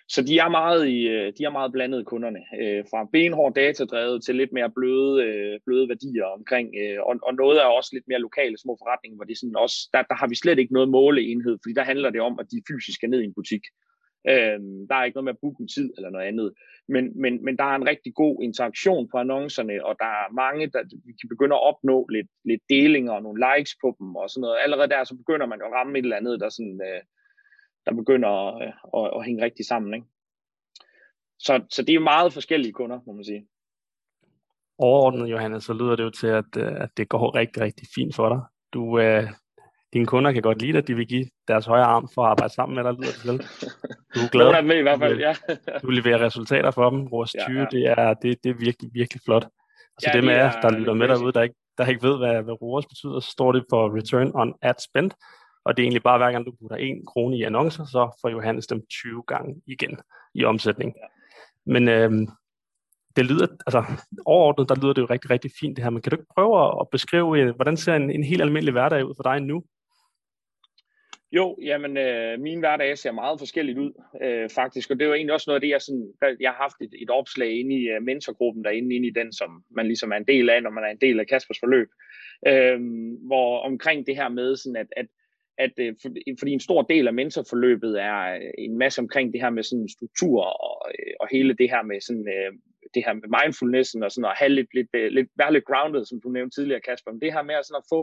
[0.09, 2.41] Så de er meget, i, øh, de er meget blandet kunderne.
[2.61, 6.67] Øh, fra benhård datadrevet til lidt mere bløde, øh, bløde værdier omkring.
[6.81, 9.77] Øh, og, og noget er også lidt mere lokale små forretninger, hvor det sådan også,
[9.93, 12.61] der, der har vi slet ikke noget måleenhed, fordi der handler det om, at de
[12.69, 13.63] fysisk skal ned i en butik.
[14.31, 16.49] Øh, der er ikke noget med at booke en tid eller noget andet.
[16.93, 20.63] Men, men, men der er en rigtig god interaktion på annoncerne, og der er mange,
[20.73, 24.29] der vi kan begynde at opnå lidt, lidt delinger og nogle likes på dem og
[24.29, 24.57] sådan noget.
[24.63, 26.79] Allerede der, så begynder man at ramme et eller andet, der sådan...
[26.89, 27.01] Øh,
[27.89, 29.93] der begynder at, at, at hænge rigtig sammen.
[29.93, 30.07] Ikke?
[31.39, 33.47] Så, så det er meget forskellige kunder, må man sige.
[34.77, 38.15] Overordnet, Johannes, så lyder det jo til, at, øh, at det går rigtig, rigtig fint
[38.15, 38.41] for dig.
[38.73, 39.29] Du, øh,
[39.93, 42.53] dine kunder kan godt lide at de vil give deres højre arm for at arbejde
[42.53, 43.69] sammen med dig, lyder det til.
[44.15, 44.45] Du er glad.
[44.45, 45.33] Nogle med i hvert fald, ja.
[45.81, 47.11] du leverer resultater for dem.
[47.11, 47.65] Vores 20, ja, ja.
[47.71, 49.47] Det, er, det, det er virkelig, virkelig flot.
[49.97, 52.43] Altså ja, dem af jer, der lytter med derude, der ikke, der ikke ved, hvad,
[52.43, 55.11] hvad ROAS betyder, så står det for Return on Ad Spend,
[55.65, 58.29] og det er egentlig bare, hver gang du putter en krone i annoncer, så får
[58.29, 59.97] Johannes dem 20 gange igen
[60.33, 60.93] i omsætning.
[60.97, 61.07] Ja.
[61.65, 62.11] Men øh,
[63.15, 63.83] det lyder, altså
[64.25, 66.81] overordnet, der lyder det jo rigtig, rigtig fint det her, men kan du ikke prøve
[66.81, 69.63] at beskrive, øh, hvordan ser en, en helt almindelig hverdag ud for dig nu?
[71.31, 73.91] Jo, jamen øh, min hverdag ser meget forskelligt ud,
[74.21, 76.61] øh, faktisk, og det er jo egentlig også noget af det, jeg, sådan, jeg har
[76.61, 80.11] haft et, et opslag inde i uh, mentorgruppen derinde, inde i den, som man ligesom
[80.11, 81.89] er en del af, når man er en del af Kaspers forløb,
[82.47, 82.79] øh,
[83.27, 85.07] hvor omkring det her med, sådan at, at
[85.65, 85.95] at øh,
[86.39, 89.89] fordi en stor del af mentorforløbet er øh, en masse omkring det her med sådan
[89.97, 92.51] struktur og, øh, og hele det her med sådan øh,
[92.93, 96.05] det her med mindfulness og sådan at have lidt, lidt, øh, lidt, være lidt grounded,
[96.05, 97.11] som du nævnte tidligere, Kasper.
[97.11, 97.99] Men det her med at, sådan at få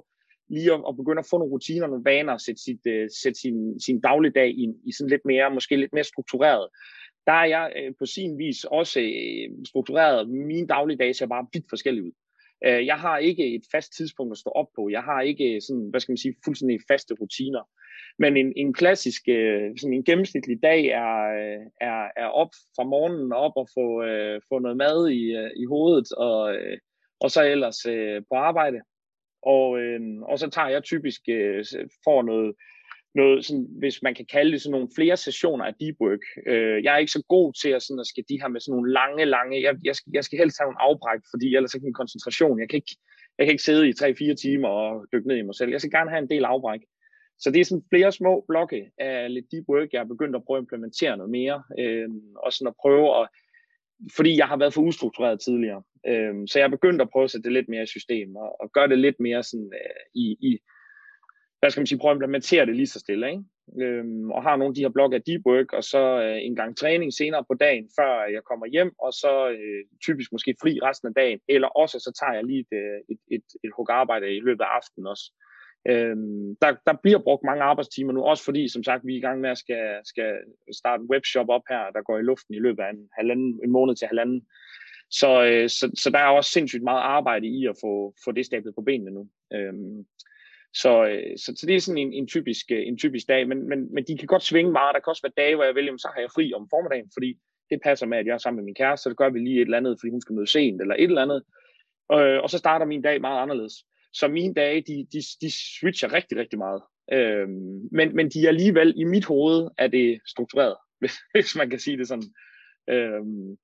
[0.55, 2.83] lige at, at begynde at få nogle rutiner, nogle vaner, sætte, sit,
[3.23, 6.66] sætte sin, sin dagligdag i, i sådan lidt mere, måske lidt mere struktureret.
[7.29, 7.64] Der er jeg
[7.99, 9.01] på sin vis også
[9.71, 10.29] struktureret.
[10.51, 12.12] Min dagligdag ser bare vidt forskellig ud.
[12.64, 14.88] Øh, jeg har ikke et fast tidspunkt at stå op på.
[14.88, 17.62] Jeg har ikke sådan, hvad skal man sige, fuldstændig faste rutiner.
[18.19, 22.85] Men en, en klassisk, øh, sådan en gennemsnitlig dag er, øh, er, er op fra
[22.85, 26.57] morgenen op og få, øh, få noget mad i, øh, i hovedet, og,
[27.21, 28.81] og så ellers øh, på arbejde.
[29.42, 31.64] Og, øh, og så tager jeg typisk øh,
[32.07, 32.55] noget,
[33.16, 36.24] noget sådan, hvis man kan kalde det sådan nogle flere sessioner af deep work.
[36.46, 38.74] Øh, jeg er ikke så god til at, sådan, at skal de her med sådan
[38.76, 41.81] nogle lange, lange, jeg, jeg, skal, jeg skal helst have nogle afbræk, fordi ellers er
[41.83, 42.61] min koncentration.
[42.61, 42.96] Jeg kan ikke,
[43.38, 43.92] jeg kan ikke sidde i
[44.33, 45.70] 3-4 timer og dykke ned i mig selv.
[45.70, 46.81] Jeg skal gerne have en del afbræk.
[47.38, 50.44] Så det er sådan flere små blokke af lidt deep work, jeg er begyndt at
[50.46, 52.09] prøve at implementere noget mere, øh,
[52.44, 53.29] og sådan at prøve at,
[54.16, 57.31] fordi jeg har været for ustruktureret tidligere, øh, så jeg er begyndt at prøve at
[57.31, 60.37] sætte det lidt mere i system, og, og gøre det lidt mere sådan øh, i,
[60.40, 60.59] i,
[61.61, 63.45] hvad skal man sige, prøve at implementere det lige så stille, ikke?
[63.83, 66.57] Øhm, og har nogle af de her blokke af deep work, og så øh, en
[66.57, 70.79] gang træning senere på dagen, før jeg kommer hjem, og så øh, typisk måske fri
[70.83, 73.90] resten af dagen, eller også så tager jeg lige et, øh, et, et, et hug
[73.90, 75.33] arbejde i løbet af aftenen også.
[75.88, 79.27] Øhm, der, der bliver brugt mange arbejdstimer nu, også fordi, som sagt, vi er i
[79.27, 80.33] gang med at skal, skal
[80.73, 83.71] starte en webshop op her, der går i luften i løbet af en, halvanden, en
[83.71, 84.47] måned til halvanden.
[85.11, 88.47] Så, øh, så, så der er også sindssygt meget arbejde i at få, få det
[88.47, 89.29] stablet på benene nu.
[89.53, 90.07] Øhm,
[90.83, 93.69] så, øh, så, så det er sådan en, en, typisk, øh, en typisk dag, men,
[93.69, 94.95] men, men de kan godt svinge meget.
[94.95, 97.39] Der kan også være dage, hvor jeg vælger, så har jeg fri om formiddagen, fordi
[97.71, 99.57] det passer med, at jeg er sammen med min kæreste, så det gør vi lige
[99.57, 101.43] et eller andet, fordi hun skal møde sent eller et eller andet.
[102.12, 103.75] Øh, og så starter min dag meget anderledes.
[104.12, 106.83] Så mine dage, de, de, de switcher rigtig, rigtig meget.
[107.12, 111.71] Øhm, men, men de er alligevel, i mit hoved, er det struktureret, hvis, hvis man
[111.71, 112.31] kan sige det sådan.
[112.91, 113.57] Øhm,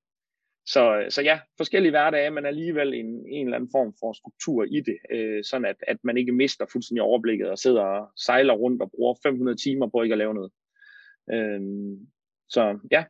[0.65, 4.81] så, så ja, forskellige hverdage, men alligevel en, en eller anden form for struktur i
[4.81, 8.81] det, øh, sådan at, at man ikke mister fuldstændig overblikket og sidder og sejler rundt
[8.81, 10.51] og bruger 500 timer på ikke at lave noget.
[11.33, 11.61] Øh,
[12.49, 13.03] så ja,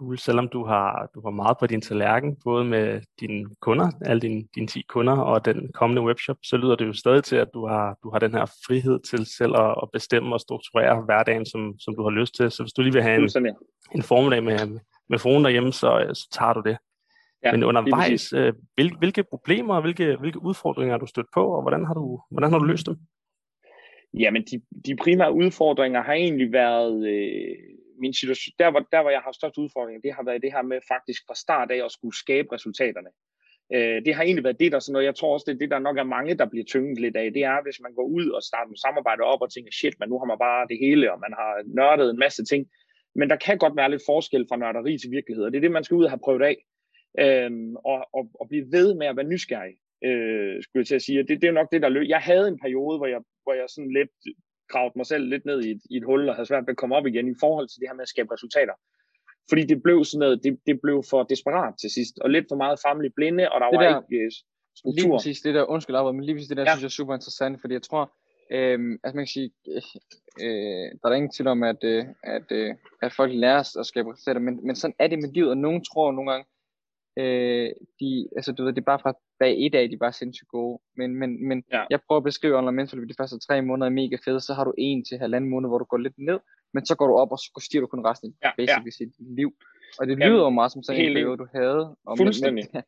[0.00, 4.20] cool, selvom du har, du har meget på din tallerken, både med dine kunder, alle
[4.20, 7.48] dine, dine 10 kunder og den kommende webshop, så lyder det jo stadig til, at
[7.54, 11.46] du har, du har den her frihed til selv at, at bestemme og strukturere hverdagen,
[11.46, 12.50] som, som du har lyst til.
[12.50, 13.56] Så hvis du lige vil have en,
[13.94, 16.76] en formiddag med, med fruen derhjemme, så, så tager du det.
[17.44, 21.44] Ja, Men undervejs, øh, hvilke, hvilke problemer og hvilke, hvilke udfordringer har du stødt på,
[21.56, 22.96] og hvordan har du, hvordan har du løst dem?
[24.14, 27.56] Jamen, de, de primære udfordringer har egentlig været, øh,
[28.00, 30.62] min situation, der hvor, der hvor jeg har størst udfordring, det har været det her
[30.62, 33.10] med faktisk fra start af at skulle skabe resultaterne.
[33.74, 35.70] Øh, det har egentlig været det, der sådan noget, jeg tror også, det er det,
[35.70, 37.32] der nok er mange, der bliver tynget lidt af.
[37.32, 40.08] Det er, hvis man går ud og starter med samarbejde op og tænker, shit, men
[40.08, 42.62] nu har man bare det hele, og man har nørdet en masse ting.
[43.14, 45.72] Men der kan godt være lidt forskel fra nørderi til virkelighed, og det er det,
[45.72, 46.56] man skal ud og have prøvet af.
[47.18, 51.02] Øhm, og, og, og blive ved med at være nysgerrig, øh, skulle jeg til at
[51.02, 51.22] sige.
[51.28, 52.08] Det, det er nok det, der løb.
[52.08, 54.10] Jeg havde en periode, hvor jeg, hvor jeg sådan lidt
[54.72, 56.76] gravet mig selv lidt ned i et, i et hul og havde svært ved at
[56.82, 58.74] komme op igen i forhold til det her med at skabe resultater.
[59.50, 62.56] Fordi det blev sådan noget, det, det blev for desperat til sidst, og lidt for
[62.56, 64.30] meget family blinde, og der det var der, ikke uh,
[64.80, 65.02] struktur.
[65.02, 66.70] Lige præcis det der, undskyld Albert, men lige præcis det der, ja.
[66.70, 68.04] synes jeg er super interessant, fordi jeg tror,
[68.56, 69.50] øh, altså man kan sige,
[70.44, 72.04] øh, der er ingen tvivl om, at, øh,
[72.36, 75.50] at, øh, at folk lærer at skabe resultater, men, men sådan er det med livet,
[75.50, 76.46] og nogen tror nogle gange,
[77.22, 80.48] øh, de, altså du ved, det er bare fra dag et af, de bare sindssygt
[80.48, 80.80] gode.
[80.96, 81.84] Men, men, men ja.
[81.90, 84.64] jeg prøver at beskrive online mental de første tre måneder er mega fede, så har
[84.64, 86.38] du en til halvanden måned, hvor du går lidt ned,
[86.74, 88.90] men så går du op, og så stiger du kun resten af ja, ja.
[88.98, 89.52] sit liv.
[89.98, 91.96] Og det lyder jo meget som sådan en periode, du havde.
[92.06, 92.64] Og Fuldstændig.
[92.74, 92.82] Men,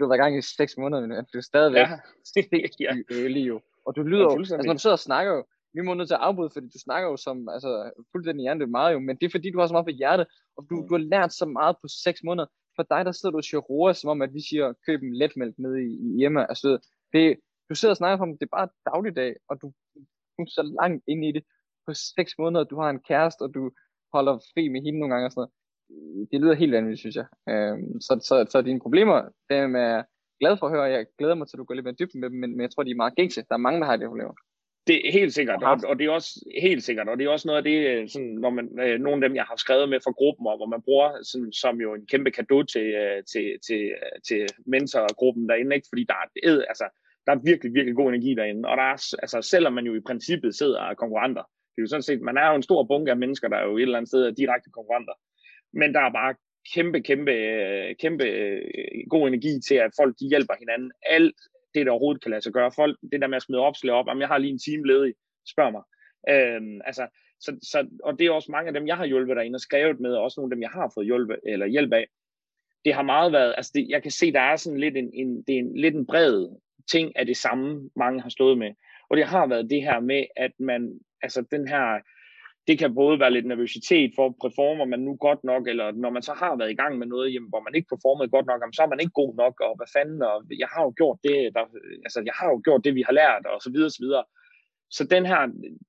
[0.00, 2.42] har været i gang i seks måneder, men du er stadigvæk ja.
[2.84, 3.28] ja.
[3.50, 3.60] jo.
[3.86, 5.44] Og du lyder jo, altså når du sidder og snakker jo,
[5.74, 7.70] vi må nødt til at afbryde, fordi du snakker jo som, altså,
[8.12, 10.66] fuldstændig hjernedødt meget jo, men det er fordi, du har så meget på hjertet, og
[10.70, 10.88] du, mm.
[10.88, 12.46] du har lært så meget på seks måneder,
[12.78, 15.16] for dig, der sidder du og siger roer, som om, at vi siger, køb en
[15.20, 16.42] letmælk nede i, i Irma.
[16.52, 16.68] Altså,
[17.12, 17.24] det,
[17.68, 19.66] du sidder og snakker om, det er bare dagligdag, og du,
[20.34, 21.44] du er så langt ind i det
[21.86, 23.62] på seks måneder, du har en kæreste, og du
[24.14, 25.52] holder fri med hende nogle gange og sådan noget.
[26.30, 27.26] Det lyder helt vanvittigt, synes jeg.
[27.50, 29.18] Øhm, så, så, så dine problemer,
[29.50, 30.04] dem er jeg
[30.40, 32.14] glad for at høre, og jeg glæder mig til, at du går lidt mere dybt
[32.14, 33.44] med dem, men, men jeg tror, de er meget gængse.
[33.48, 34.34] Der er mange, der har det problemer.
[34.88, 37.48] Det er helt sikkert, og, og det er også helt sikkert, og det er også
[37.48, 40.00] noget af det, øh, sådan, når man, øh, nogle af dem, jeg har skrevet med
[40.04, 43.46] fra gruppen, og hvor man bruger sådan, som jo en kæmpe gave til, øh, til,
[43.66, 43.82] til,
[44.28, 45.88] til mentorgruppen derinde, ikke?
[45.90, 46.86] fordi der er, altså,
[47.26, 50.06] der er virkelig, virkelig god energi derinde, og der er, altså, selvom man jo i
[50.08, 53.10] princippet sidder af konkurrenter, det er jo sådan set, man er jo en stor bunke
[53.10, 55.16] af mennesker, der er jo et eller andet sted er direkte konkurrenter,
[55.72, 56.34] men der er bare
[56.74, 57.34] kæmpe, kæmpe,
[58.02, 58.24] kæmpe
[59.10, 60.92] god energi til, at folk de hjælper hinanden.
[61.06, 61.40] Alt,
[61.74, 62.72] det, der overhovedet kan lade sig gøre.
[62.76, 65.14] Folk, det der med at smide opslag op, om jeg har lige en time ledig,
[65.52, 65.82] spørg mig.
[66.28, 67.06] Øhm, altså,
[67.40, 70.00] så, så, og det er også mange af dem, jeg har hjulpet derinde og skrevet
[70.00, 72.06] med, og også nogle af dem, jeg har fået hjælp, eller hjælp af.
[72.84, 75.42] Det har meget været, altså det, jeg kan se, der er sådan lidt en, en,
[75.42, 76.48] det er en, lidt en bred
[76.90, 78.70] ting af det samme, mange har stået med.
[79.10, 82.00] Og det har været det her med, at man, altså den her,
[82.68, 86.22] det kan både være lidt nervøsitet for, performer man nu godt nok, eller når man
[86.22, 88.82] så har været i gang med noget, jamen, hvor man ikke performede godt nok, så
[88.82, 91.64] er man ikke god nok, og hvad fanden, og jeg har jo gjort det, der,
[92.06, 94.24] altså jeg har jo gjort det, vi har lært, og så videre, så videre.
[94.96, 95.40] Så den her,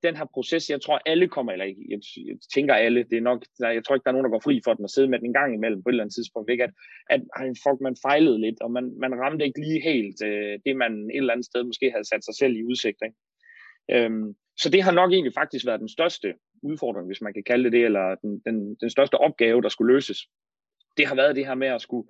[0.06, 3.40] den her proces, jeg tror alle kommer, eller jeg, jeg tænker alle, det er nok,
[3.60, 5.28] jeg tror ikke, der er nogen, der går fri for den og sidde med den
[5.28, 6.64] en gang imellem på et eller andet tidspunkt, ikke?
[6.64, 6.74] at,
[7.14, 10.76] at, at folk, man fejlede lidt, og man, man ramte ikke lige helt øh, det,
[10.84, 13.00] man et eller andet sted måske havde sat sig selv i udsigt.
[13.08, 13.18] Ikke?
[13.94, 17.64] Øhm, så det har nok egentlig faktisk været den største udfordring, hvis man kan kalde
[17.64, 20.18] det det, eller den, den, den største opgave, der skulle løses.
[20.98, 22.08] Det har været det her med at skulle,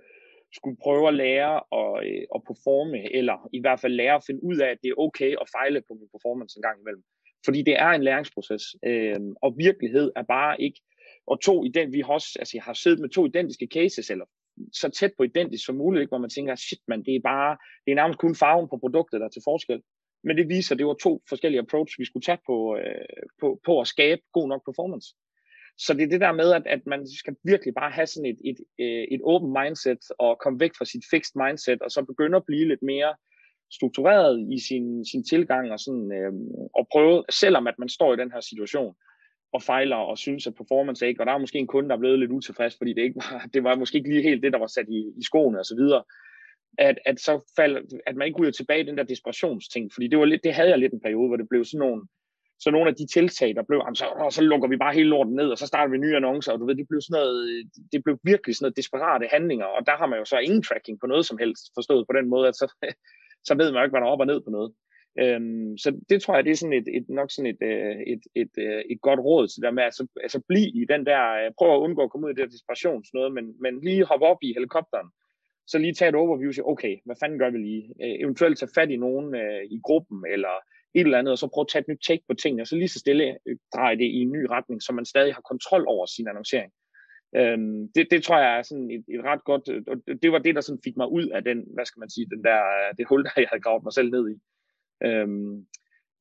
[0.53, 4.43] skulle prøve at lære at, øh, at performe, eller i hvert fald lære at finde
[4.43, 7.03] ud af, at det er okay at fejle på min performance en gang imellem.
[7.45, 10.81] Fordi det er en læringsproces, øh, og virkelighed er bare ikke,
[11.27, 14.09] og to i den, vi har også, altså jeg har siddet med to identiske cases,
[14.09, 14.25] eller
[14.73, 17.57] så tæt på identisk som muligt, ikke, hvor man tænker, shit man, det er bare,
[17.85, 19.81] det er nærmest kun farven på produktet, der er til forskel.
[20.23, 23.59] Men det viser, at det var to forskellige approach, vi skulle tage på, øh, på,
[23.65, 25.07] på at skabe god nok performance.
[25.77, 28.39] Så det er det der med, at, at man skal virkelig bare have sådan et,
[28.45, 32.37] et, øh, et åbent mindset og komme væk fra sit fixed mindset, og så begynde
[32.37, 33.15] at blive lidt mere
[33.71, 36.33] struktureret i sin, sin tilgang og, sådan, øh,
[36.75, 38.95] og prøve, selvom at man står i den her situation
[39.53, 41.95] og fejler og synes, at performance er ikke, og der er måske en kunde, der
[41.95, 44.53] er blevet lidt utilfreds, fordi det, ikke var, det var måske ikke lige helt det,
[44.53, 46.03] der var sat i, i skoene og så videre,
[46.77, 50.19] at, at, så fald, at man ikke ryger tilbage i den der desperationsting, fordi det,
[50.19, 52.07] var lidt, det havde jeg lidt en periode, hvor det blev sådan nogle,
[52.59, 55.35] så nogle af de tiltag, der blev, så, og så lukker vi bare hele lorten
[55.35, 58.03] ned, og så starter vi nye annoncer, og du ved, det blev, sådan noget, det
[58.03, 61.07] blev virkelig sådan noget desperate handlinger, og der har man jo så ingen tracking på
[61.07, 62.67] noget som helst, forstået på den måde, at så,
[63.47, 64.71] så ved man jo ikke, hvad der er op og ned på noget.
[65.23, 68.23] Øhm, så det tror jeg, det er sådan et, et nok sådan et, øh, et,
[68.41, 71.51] et, et, et godt råd til der med, altså, altså bliv i den der, øh,
[71.57, 74.41] prøv at undgå at komme ud i det der desperationsnøde, men, men lige hoppe op
[74.41, 75.09] i helikopteren,
[75.69, 77.83] så lige tage et overview og sige, okay, hvad fanden gør vi lige?
[78.03, 80.55] Øh, eventuelt tage fat i nogen øh, i gruppen, eller
[80.93, 82.75] et eller andet, og så prøve at tage et nyt take på tingene, og så
[82.75, 85.85] lige så stille øh, dreje det i en ny retning, så man stadig har kontrol
[85.87, 86.71] over sin annoncering.
[87.35, 90.39] Øhm, det, det tror jeg er sådan et, et ret godt, øh, og det var
[90.39, 92.61] det, der sådan fik mig ud af den, hvad skal man sige, den der,
[92.97, 94.35] det hul, der jeg havde gravet mig selv ned i.
[95.07, 95.65] Øhm,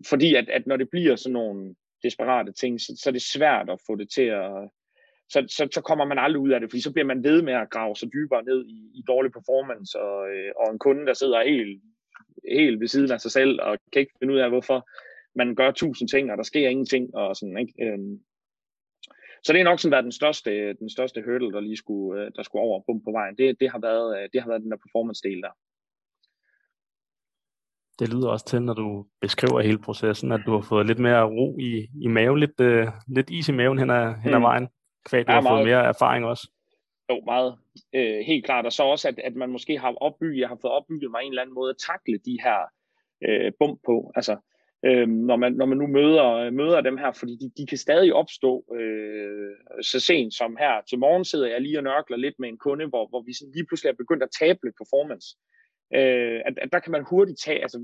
[0.08, 3.70] fordi at, at når det bliver sådan nogle desperate ting, så, så er det svært
[3.70, 4.70] at få det til at,
[5.28, 7.52] så, så, så kommer man aldrig ud af det, fordi så bliver man ved med
[7.52, 11.14] at grave sig dybere ned i, i dårlig performance, og, øh, og en kunde, der
[11.14, 11.82] sidder helt,
[12.48, 14.88] helt ved siden af sig selv, og kan ikke finde ud af, hvorfor
[15.34, 17.74] man gør tusind ting, og der sker ingenting, og sådan, ikke?
[17.84, 18.20] Øhm,
[19.44, 22.30] så det er nok sådan været den største, den største hurdle, der lige skulle, øh,
[22.36, 23.36] der skulle over bum på vejen.
[23.38, 25.52] Det, det, har været, øh, det har været den der performance-del der.
[27.98, 31.22] Det lyder også til, når du beskriver hele processen, at du har fået lidt mere
[31.24, 34.42] ro i, i maven, lidt, uh, lidt is i maven hen ad, hen ad mm.
[34.42, 34.68] vejen,
[35.08, 35.58] kvad du ja, har meget.
[35.58, 36.50] fået mere erfaring også.
[37.10, 37.54] Jo, meget.
[37.94, 38.66] Øh, helt klart.
[38.66, 41.32] Og så også, at, at man måske har opbygget, jeg har fået opbygget mig en
[41.32, 42.58] eller anden måde at takle de her
[43.26, 44.12] øh, bump på.
[44.14, 44.36] Altså,
[44.86, 48.14] øh, når, man, når man nu møder, møder dem her, fordi de, de kan stadig
[48.14, 52.48] opstå øh, så sent som her til morgen sidder jeg lige og nørkler lidt med
[52.48, 55.28] en kunde, hvor, hvor vi sådan lige pludselig er begyndt at tabe lidt performance.
[55.98, 57.78] Øh, at, at der kan man hurtigt tage, altså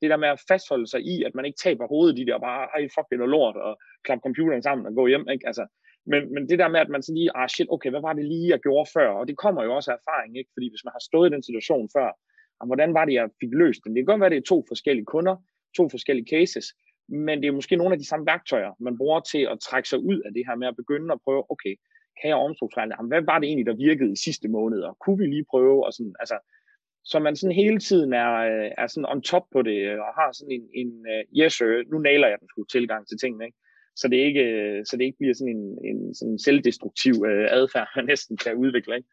[0.00, 2.40] det der med at fastholde sig i, at man ikke taber hovedet i det, og
[2.40, 3.72] bare, ej fuck det er noget lort, og
[4.04, 5.46] klappe computeren sammen og gå hjem, ikke?
[5.46, 5.64] Altså,
[6.10, 8.24] men, men det der med, at man så lige, ah shit, okay, hvad var det
[8.24, 9.08] lige, jeg gjorde før?
[9.08, 10.50] Og det kommer jo også af erfaring, ikke?
[10.54, 12.08] Fordi hvis man har stået i den situation før,
[12.60, 13.92] ah, hvordan var det, jeg fik løst den?
[13.92, 15.36] Det kan godt være, det er to forskellige kunder,
[15.76, 16.66] to forskellige cases,
[17.08, 19.98] men det er måske nogle af de samme værktøjer, man bruger til at trække sig
[19.98, 21.74] ud af det her med at begynde at prøve, okay,
[22.20, 23.12] kan jeg omstrukturere ah, det?
[23.12, 24.80] Hvad var det egentlig, der virkede i sidste måned?
[24.88, 25.86] Og kunne vi lige prøve?
[25.86, 26.38] Og sådan, altså,
[27.04, 30.12] så man sådan hele tiden er, øh, er sådan on top på det, øh, og
[30.20, 33.44] har sådan en, en øh, yes sir, nu nailer jeg den sgu tilgang til tingene,
[33.44, 33.58] ikke?
[34.00, 37.88] Så det ikke, øh, så det ikke bliver sådan en, en sådan selvdestruktiv øh, adfærd,
[37.96, 39.08] man næsten kan udvikle, ikke?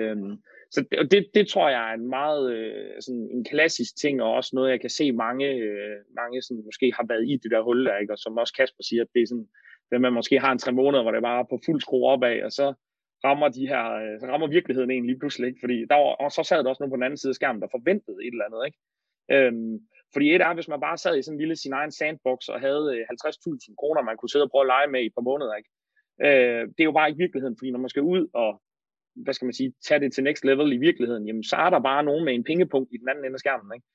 [0.00, 0.32] Øhm,
[0.70, 4.32] så det, det, det tror jeg er en meget øh, sådan en klassisk ting, og
[4.32, 5.46] også noget, jeg kan se mange,
[6.16, 8.12] mange sådan, måske har været i det der hul der, ikke?
[8.12, 9.48] og som også Kasper siger, at det er sådan,
[9.92, 12.42] at man måske har en tre måneder, hvor det bare er på fuld skrue opad,
[12.42, 12.74] og så
[13.24, 13.84] rammer de her,
[14.20, 15.60] så rammer virkeligheden egentlig lige pludselig, ikke?
[15.60, 17.62] fordi der var, og så sad der også nogen på den anden side af skærmen,
[17.62, 18.78] der forventede et eller andet, ikke?
[19.34, 19.78] Øhm,
[20.12, 22.60] fordi et er, hvis man bare sad i sådan en lille sin egen sandbox og
[22.60, 25.28] havde øh, 50.000 kroner, man kunne sidde og prøve at lege med i et par
[25.30, 25.70] måneder, ikke?
[26.26, 28.62] Øh, det er jo bare ikke virkeligheden, fordi når man skal ud og
[29.14, 31.80] hvad skal man sige, tage det til next level i virkeligheden, jamen så er der
[31.80, 33.72] bare nogen med en pengepunkt i den anden ende af skærmen.
[33.76, 33.86] Ikke?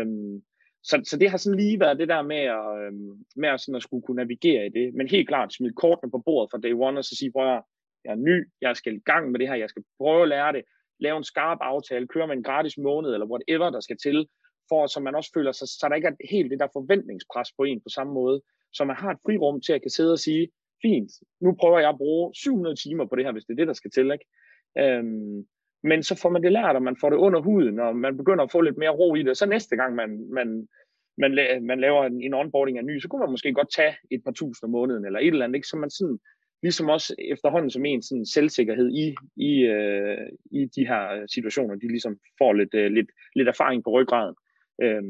[0.00, 0.42] Øhm,
[0.82, 3.74] så, så det har sådan lige været det der med at, øhm, med at, sådan
[3.74, 4.94] at skulle kunne navigere i det.
[4.94, 7.62] Men helt klart smide kortene på bordet fra day one og så sige, prøv at
[8.04, 10.52] jeg er ny, jeg skal i gang med det her, jeg skal prøve at lære
[10.52, 10.62] det,
[11.00, 14.28] lave en skarp aftale, køre med en gratis måned, eller whatever, der skal til,
[14.70, 17.62] for så man også føler sig, så der ikke er helt det der forventningspres på
[17.62, 20.48] en på samme måde, så man har et frirum til at kan sidde og sige,
[20.82, 23.66] fint, nu prøver jeg at bruge 700 timer på det her, hvis det er det,
[23.66, 24.26] der skal til, ikke?
[24.78, 25.46] Øhm,
[25.82, 28.44] men så får man det lært, og man får det under huden, og man begynder
[28.44, 30.68] at få lidt mere ro i det, så næste gang man, man
[31.18, 33.94] man, la- man laver en, en onboarding af ny, så kunne man måske godt tage
[34.10, 35.68] et par tusind om måneden, eller et eller andet, ikke?
[35.68, 36.18] så man sådan,
[36.62, 41.88] ligesom også efterhånden som en sådan selvsikkerhed i, i, øh, i de her situationer, de
[41.88, 44.34] ligesom får lidt, øh, lidt, lidt erfaring på ryggraden,
[44.82, 45.02] øh,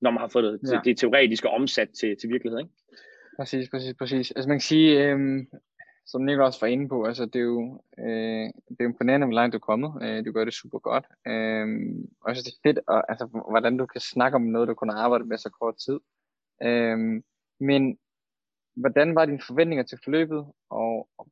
[0.00, 0.80] når man har fået det, ja.
[0.84, 2.58] det teoretiske omsat til, til virkelighed.
[2.58, 2.72] Ikke?
[3.38, 4.30] Præcis, præcis, præcis.
[4.30, 5.46] Altså man kan sige, øhm,
[6.06, 9.34] som Nick også var inde på, altså det er jo, øh, det er imponerende, hvor
[9.34, 9.92] langt du er kommet.
[10.02, 11.04] Øh, du gør det super godt.
[11.26, 11.66] Øh,
[12.20, 14.74] og jeg synes, det er fedt, og, altså, hvordan du kan snakke om noget, du
[14.74, 15.98] kun har arbejdet med så kort tid.
[16.62, 16.98] Øh,
[17.60, 17.98] men
[18.76, 20.46] hvordan var dine forventninger til forløbet?
[20.70, 21.26] Og, og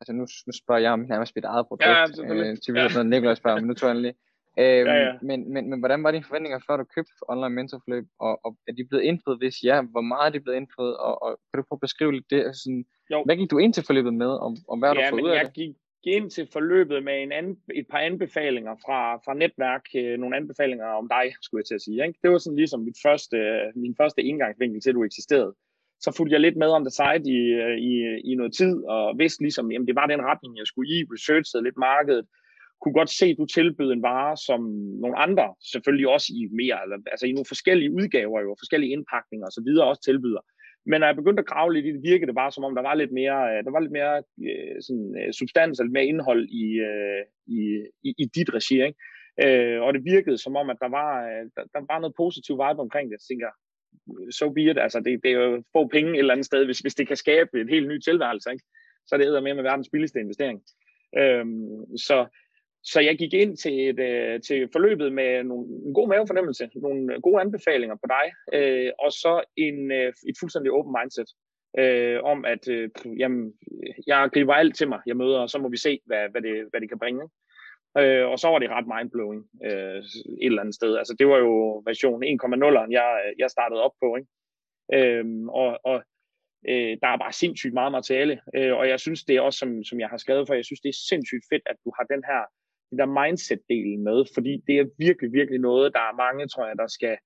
[0.00, 1.86] altså nu, nu spørger jeg om nærmest mit eget produkt.
[1.86, 2.04] Ja,
[2.34, 3.02] øh, typisk ja.
[3.02, 4.14] Nikolaj spørger, men nu tror jeg lige.
[4.58, 5.12] Øhm, ja, ja.
[5.22, 8.72] Men, men, men hvordan var dine forventninger, før du købte online mentorforløb, og, og er
[8.72, 11.64] de blevet indfriet, hvis ja, hvor meget er de blevet indfriet, og, og kan du
[11.68, 13.24] prøve at beskrive lidt det, altså sådan, jo.
[13.24, 15.30] hvad gik du ind til forløbet med, og, og hvad har ja, du fået ud
[15.30, 15.54] af jeg det?
[15.54, 20.36] gik ind til forløbet med en an, et par anbefalinger fra, fra netværk, øh, nogle
[20.36, 22.06] anbefalinger om dig, skulle jeg til at sige.
[22.06, 22.18] Ikke?
[22.22, 23.36] Det var sådan ligesom mit første,
[23.74, 25.54] min første indgangsvinkel til, at du eksisterede.
[26.00, 27.40] Så fulgte jeg lidt med om det site i,
[27.90, 27.92] i,
[28.30, 31.64] i noget tid, og vidste ligesom, at det var den retning, jeg skulle i, researchede
[31.64, 32.26] lidt markedet,
[32.82, 34.60] kunne godt se, at du tilbød en vare, som
[35.02, 39.46] nogle andre, selvfølgelig også i mere, eller, altså i nogle forskellige udgaver, jo, forskellige indpakninger
[39.46, 39.68] osv.
[39.90, 40.42] også tilbyder.
[40.86, 42.82] Men når jeg begyndte at grave lidt i det, virkede det bare som om, der
[42.82, 44.14] var lidt mere, øh, der var lidt mere
[44.48, 46.66] øh, sådan, øh, substans, eller mere indhold i,
[47.56, 47.60] i,
[48.08, 48.76] i, i dit regi.
[48.88, 48.98] Ikke?
[49.84, 51.10] Og det virkede som om, at der var,
[51.56, 53.18] der, der var noget positiv vibe omkring det.
[53.18, 53.50] Jeg tænker,
[54.38, 54.78] so be it.
[54.78, 57.16] Altså, det, det er jo få penge et eller andet sted, hvis, hvis det kan
[57.16, 58.50] skabe et helt nyt tilværelse.
[58.52, 58.64] Ikke?
[59.06, 60.62] Så er det med med verdens billigste investering.
[61.18, 62.26] Øhm, så,
[62.84, 67.20] så jeg gik ind til, et, øh, til forløbet med nogle, en god mavefornemmelse, nogle
[67.20, 71.28] gode anbefalinger på dig, øh, og så en, øh, et fuldstændig open mindset
[71.78, 73.52] øh, om, at øh, jamen,
[74.06, 76.66] jeg griber alt til mig, jeg møder, og så må vi se, hvad, hvad, det,
[76.70, 77.28] hvad det kan bringe.
[77.98, 80.96] Øh, og så var det ret mindblowing øh, et eller andet sted.
[80.96, 84.16] Altså det var jo version 1.0'eren, jeg, øh, jeg startede op på.
[84.16, 84.28] Ikke?
[84.98, 86.02] Øh, og, og
[86.68, 89.84] øh, der er bare sindssygt meget materiale, øh, og jeg synes det er også, som,
[89.84, 92.22] som jeg har skrevet for, jeg synes det er sindssygt fedt, at du har den
[92.30, 92.42] her
[92.92, 96.76] den der mindset-delen med, fordi det er virkelig, virkelig noget, der er mange, tror jeg,
[96.82, 97.16] der skal,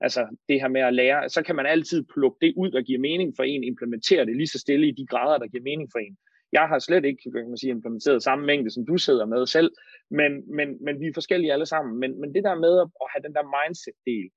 [0.00, 3.00] altså det her med at lære, så kan man altid plukke det ud, der giver
[3.00, 5.98] mening for en, implementere det lige så stille i de grader, der giver mening for
[5.98, 6.16] en.
[6.52, 9.70] Jeg har slet ikke kan man sige, implementeret samme mængde, som du sidder med selv,
[10.10, 12.00] men, men, men vi er forskellige alle sammen.
[12.00, 14.30] Men, men det der med at have den der mindset-del,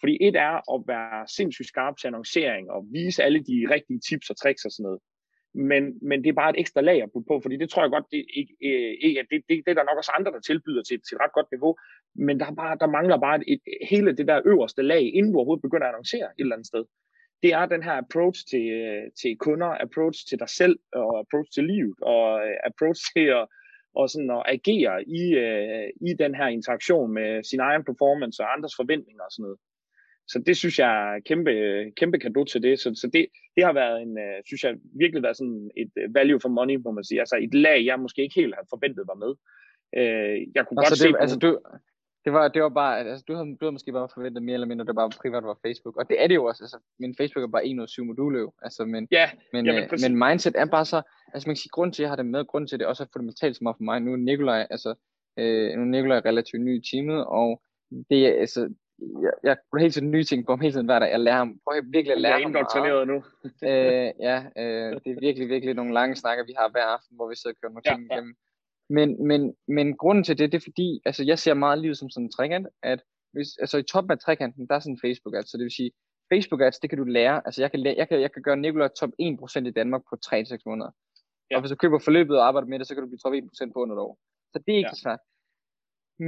[0.00, 4.30] fordi et er at være sindssygt skarp til annoncering og vise alle de rigtige tips
[4.30, 5.00] og tricks og sådan noget
[5.54, 7.90] men, men det er bare et ekstra lag at putte på, fordi det tror jeg
[7.90, 10.82] godt, det, ikke, øh, ikke, det, det, det er der nok også andre, der tilbyder
[10.82, 11.76] til, til et ret godt niveau,
[12.14, 13.60] men der, bare, der mangler bare et, et,
[13.90, 16.84] hele det der øverste lag, inden du overhovedet begynder at annoncere et eller andet sted.
[17.42, 21.48] Det er den her approach til, øh, til kunder, approach til dig selv, og approach
[21.54, 23.46] til livet, og øh, approach til at,
[23.94, 25.22] og sådan at agere i,
[26.08, 29.58] i den her interaktion med sin egen performance og andres forventninger og sådan noget.
[30.28, 31.52] Så det synes jeg er kæmpe,
[31.96, 32.80] kæmpe kado til det.
[32.80, 36.14] Så, så det, det har været en, uh, synes jeg virkelig været sådan et øh,
[36.14, 37.20] value for money, må man sige.
[37.20, 39.32] Altså et lag, jeg måske ikke helt havde forventet var med.
[39.98, 41.22] Uh, jeg kunne altså, godt det, se...
[41.22, 41.58] Altså, du,
[42.24, 44.66] det var, det var bare, altså du havde, du havde måske bare forventet mere eller
[44.66, 45.96] mindre, det bare privat var Facebook.
[45.96, 48.04] Og det er det jo også, altså min Facebook er bare 1 ud af 7
[48.04, 51.02] moduler Altså, men, ja, men, jamen, øh, men mindset er bare så,
[51.34, 52.86] altså man kan sige, grund til, at jeg har det med, grund til, at det
[52.86, 54.00] også er fundamentalt meget for mig.
[54.00, 54.94] Nu er Nikolaj, altså,
[55.38, 57.62] øh, nu er Nikolaj relativt ny i teamet, og
[58.10, 58.74] det er, altså,
[59.24, 61.10] jeg, jeg kunne hele tiden nye ting på ham hele tiden hver dag.
[61.10, 63.08] Jeg lærer ham, prøver virkelig at lære ham meget.
[63.12, 63.16] nu.
[63.68, 67.28] øh, ja, øh, det er virkelig, virkelig nogle lange snakker, vi har hver aften, hvor
[67.28, 68.34] vi sidder og kører nogle ja, ting igennem.
[68.38, 68.40] Ja.
[68.96, 69.40] Men, men,
[69.76, 72.32] men grunden til det, det er fordi, altså jeg ser meget livet som sådan en
[72.36, 73.00] trekant, at
[73.32, 75.78] hvis, altså i toppen af trekanten, der er sådan en Facebook ads, så det vil
[75.80, 75.90] sige,
[76.32, 78.56] Facebook ads, det kan du lære, altså jeg kan, lære, jeg kan, jeg kan gøre
[78.56, 80.90] Nicolai top 1% i Danmark på 3-6 måneder.
[81.50, 81.56] Ja.
[81.56, 83.72] Og hvis du køber forløbet og arbejder med det, så kan du blive top 1%
[83.72, 84.18] på under et år.
[84.52, 84.94] Så det er ikke ja.
[84.94, 85.20] så svært.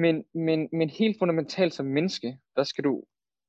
[0.02, 3.04] Men, men, men helt fundamentalt som menneske, der skal du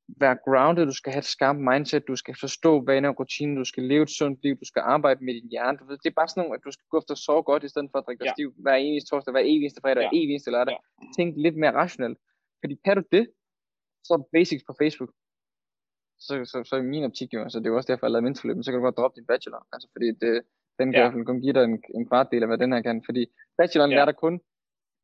[0.08, 3.66] være grounded, du skal have et skarpt mindset, du skal forstå vaner og rutiner, du
[3.66, 5.78] skal leve et sundt liv, du skal arbejde med din hjerne.
[5.78, 7.70] Du ved, det er bare sådan noget, at du skal gå efter så godt, i
[7.70, 8.34] stedet for at drikke dig ja.
[8.34, 10.10] stiv hver eneste torsdag, hver eneste fredag, ja.
[10.10, 10.76] hver eneste lørdag.
[10.76, 11.08] Ja.
[11.18, 12.18] Tænk lidt mere rationelt.
[12.62, 13.26] Fordi kan du det,
[14.06, 15.12] så er basics på Facebook.
[16.26, 18.28] Så, så, så i min optik jo, altså det er jo også derfor, jeg lavede
[18.28, 19.62] mentorløb, så kan du godt droppe din bachelor.
[19.74, 20.34] Altså fordi det,
[20.80, 21.00] den kan ja.
[21.00, 22.98] i hvert fald kun give dig en, en kvart del af, hvad den her kan.
[23.06, 23.24] Fordi
[23.58, 23.96] bacheloren ja.
[23.98, 24.36] lærer dig kun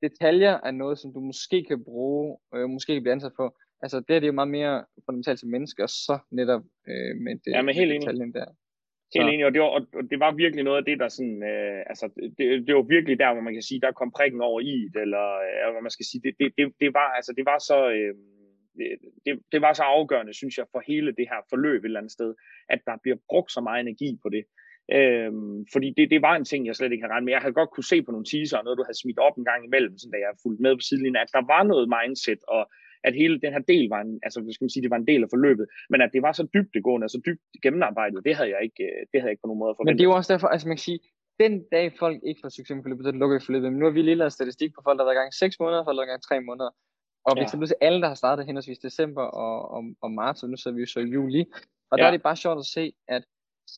[0.01, 3.45] detaljer er noget, som du måske kan bruge, øh, måske kan blive ansat på.
[3.83, 7.51] Altså det, er det jo meget mere fundamentalt til mennesker, så netop øh, med det
[7.51, 8.45] ja, men helt detaljen der.
[9.15, 9.69] Helt enig, og det, var,
[9.99, 12.05] og det var virkelig noget af det, der sådan, øh, altså,
[12.37, 15.01] det, det var virkelig der, hvor man kan sige, der kom prikken over i det,
[15.01, 17.77] eller øh, hvad man skal sige, det, det, det, det var, altså, det var så,
[17.97, 18.13] øh,
[19.25, 22.17] det, det var så afgørende, synes jeg, for hele det her forløb et eller andet
[22.17, 22.31] sted,
[22.69, 24.43] at der bliver brugt så meget energi på det.
[24.97, 27.33] Øhm, fordi det, det var en ting, jeg slet ikke havde regnet med.
[27.33, 29.61] Jeg havde godt kunne se på nogle teaser, noget du havde smidt op en gang
[29.65, 32.63] imellem, sådan, da jeg fulgte med på sidelinjen, at der var noget mindset og
[33.03, 35.21] at hele den her del var en, altså, skal man sige, det var en del
[35.23, 38.61] af forløbet, men at det var så dybdegående og så dybt gennemarbejdet, det havde jeg
[38.67, 39.93] ikke, øh, det havde jeg ikke på nogen måde forventet.
[39.93, 40.99] Men det er jo også derfor, altså man kan sige,
[41.43, 43.67] den dag folk ikke får succes med forløbet, så lukker vi forløbet.
[43.71, 45.59] Men nu har vi lige lavet statistik på folk, der har været i gang 6
[45.59, 46.71] måneder, folk, der har været i gang 3 måneder.
[47.27, 47.59] Og hvis ja.
[47.59, 50.71] det er alle, der har startet henholdsvis december og, og, og marts, og nu så
[50.71, 51.41] vi jo så i juli.
[51.91, 52.01] Og ja.
[52.01, 53.23] der er det bare sjovt at se, at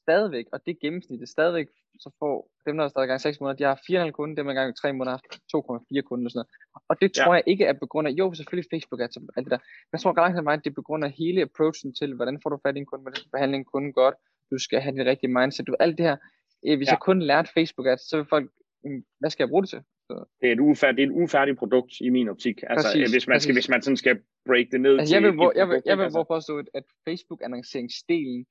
[0.02, 1.68] stadigvæk, og det gennemsnit, det stadigvæk,
[2.00, 2.36] så får
[2.66, 4.60] dem, der har startet i gang 6 måneder, de har 4,5 kunder, dem der er
[4.60, 5.24] gang i 3 måneder har
[5.56, 6.52] 2,4 kunder og sådan noget.
[6.90, 7.40] Og det tror ja.
[7.40, 10.00] jeg ikke er på grund af, jo selvfølgelig Facebook er alt det der, men jeg
[10.02, 12.58] tror langt meget, at det er på grund af hele approachen til, hvordan får du
[12.66, 14.16] fat i en kunde, hvordan skal behandle en kunde godt,
[14.52, 16.18] du skal have det rigtige mindset, du alt det her.
[16.66, 16.92] Eh, hvis ja.
[16.94, 18.48] jeg kun lærte Facebook ads, så vil folk,
[18.84, 19.82] mm, hvad skal jeg bruge det til?
[20.08, 20.16] Så.
[20.42, 22.58] Det er, et ufærdigt, det er et ufærdigt produkt i min optik.
[22.70, 24.16] Altså, præcis, hvis, man skal, hvis man sådan skal
[24.46, 26.24] break det ned altså, til jeg vil, hvor, jeg vil, jeg vil altså.
[26.24, 28.46] påstå, at Facebook-annonceringsdelen,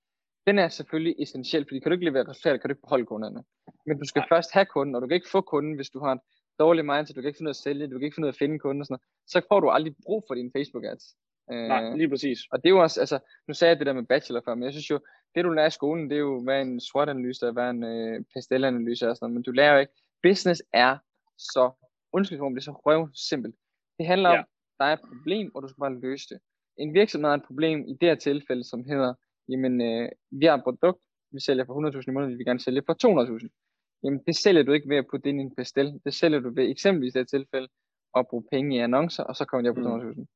[0.46, 3.44] den er selvfølgelig essentiel, fordi kan du ikke levere resultater, kan du ikke beholde kunderne.
[3.86, 4.28] Men du skal Nej.
[4.28, 6.20] først have kunden, og du kan ikke få kunden, hvis du har et
[6.58, 8.32] dårligt mindset, du kan ikke finde ud af at sælge, du kan ikke finde ud
[8.32, 9.30] af at finde kunden og sådan noget.
[9.32, 11.04] Så får du aldrig brug for dine Facebook ads.
[11.50, 12.38] Nej, øh, lige præcis.
[12.52, 13.18] Og det er jo også, altså,
[13.48, 14.98] nu sagde jeg det der med bachelor før, men jeg synes jo,
[15.34, 18.24] det du lærer i skolen, det er jo, hvad en SWOT-analyse er, hvad en øh,
[18.34, 20.98] pastel-analyse er og sådan noget, men du lærer jo ikke, business er
[21.38, 21.70] så,
[22.12, 23.54] undskyld det er så røv simpelt.
[23.98, 24.38] Det handler ja.
[24.38, 24.44] om,
[24.78, 26.38] der er et problem, og du skal bare løse det.
[26.78, 29.14] En virksomhed har et problem i det her tilfælde, som hedder,
[29.48, 31.02] jamen, øh, vi har et produkt,
[31.34, 33.48] vi sælger for 100.000 i måneden, vi vil gerne sælge for 200.000.
[34.04, 36.00] Jamen, det sælger du ikke ved at putte ind i en pastel.
[36.04, 37.68] Det sælger du ved eksempelvis i det tilfælde
[38.18, 40.20] at bruge penge i annoncer, og så kommer op på 200.000.
[40.20, 40.26] Mm.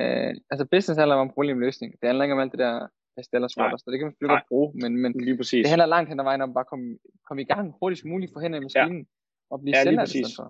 [0.00, 1.92] Øh, altså business handler om problemløsning.
[2.00, 2.88] Det handler ikke om alt det der
[3.20, 5.62] Estelle og så det kan man selvfølgelig godt bruge, men, men lige præcis.
[5.64, 8.32] det handler langt hen ad vejen om bare at komme, komme i gang hurtigst muligt
[8.32, 9.52] for hen i maskinen ja.
[9.52, 9.82] og blive ja.
[10.38, 10.46] For.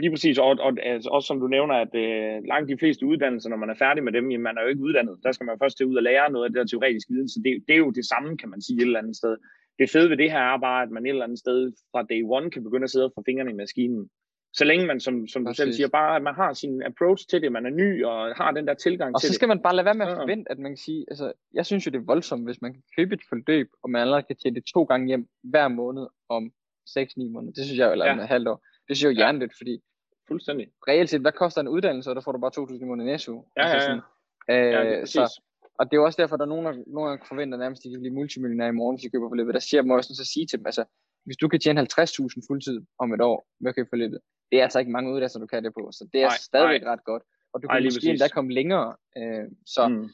[0.00, 3.50] Lige præcis, og, og altså, også som du nævner, at øh, langt de fleste uddannelser,
[3.50, 5.18] når man er færdig med dem, jamen, man er jo ikke uddannet.
[5.22, 7.40] Der skal man først til ud og lære noget af det der teoretiske viden, så
[7.44, 9.36] det, det er jo det samme, kan man sige, et eller andet sted.
[9.78, 12.22] Det fede ved det her er bare, at man et eller andet sted fra day
[12.24, 14.10] one kan begynde at sidde og få fingrene i maskinen
[14.54, 17.42] så længe man, som, som du selv siger, bare at man har sin approach til
[17.42, 19.30] det, man er ny og har den der tilgang og til det.
[19.30, 19.56] Og så skal det.
[19.56, 21.90] man bare lade være med at forvente, at man kan sige, altså, jeg synes jo,
[21.90, 24.64] det er voldsomt, hvis man kan købe et forløb, og man allerede kan tjene det
[24.74, 26.52] to gange hjem hver måned om
[26.88, 27.52] 6-9 måneder.
[27.52, 28.12] Det synes jeg jo, eller ja.
[28.12, 28.64] en halvt år.
[28.88, 29.16] Det jeg jo ja.
[29.16, 29.82] hjerneligt, fordi
[30.28, 30.66] Fuldstændig.
[30.88, 33.42] Reelt set, hvad koster en uddannelse, og der får du bare 2.000 i måneden næssu.
[33.56, 34.00] Ja, altså sådan,
[34.48, 34.84] ja, ja.
[34.84, 35.40] Øh, ja så,
[35.78, 37.84] og det er jo også derfor, der er nogen, der nogen der forventer nærmest, at
[37.84, 39.54] de kan blive multimillionære i morgen, hvis de køber forløbet.
[39.54, 40.84] Der siger jeg også så sige til dem, altså,
[41.26, 44.18] hvis du kan tjene 50.000 fuldtid om et år med at købe forløbet,
[44.50, 46.82] det er altså ikke mange uddannelser, du kan det på, så det er nej, stadigvæk
[46.82, 46.92] nej.
[46.92, 47.22] ret godt.
[47.52, 48.96] Og du kan nej, måske endda komme længere.
[49.18, 49.88] Øh, så.
[49.88, 50.08] Mm.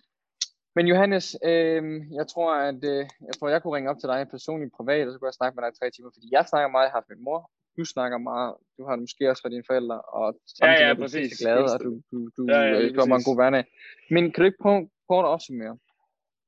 [0.77, 1.83] Men Johannes, øh,
[2.19, 5.13] jeg tror, at øh, jeg tror, jeg kunne ringe op til dig personligt privat, og
[5.13, 7.01] så kunne jeg snakke med dig i tre timer, fordi jeg snakker meget, jeg har
[7.01, 7.41] haft min mor,
[7.77, 11.43] du snakker meget, du har måske også fra dine forældre, og samtidig ja, ja, præcis.
[11.43, 13.65] er glad, og du, du, du, ja, ja, du har meget god hverdag.
[14.11, 15.79] Men kan du ikke prøve kort at opsummere,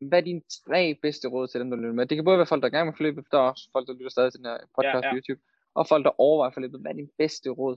[0.09, 2.07] hvad er dine tre bedste råd til dem, der lytter med?
[2.07, 3.95] Det kan både være folk, der er gang med forløbet, der er også folk, der
[3.95, 5.13] lytter stadig til den her podcast ja, ja.
[5.13, 5.43] på YouTube,
[5.75, 6.81] og folk, der overvejer forløbet.
[6.81, 7.77] Hvad er din bedste råd?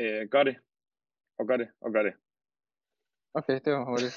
[0.00, 0.56] Øh, gør det.
[1.38, 1.68] Og gør det.
[1.80, 2.14] Og gør det.
[3.38, 4.16] Okay, det var hurtigt.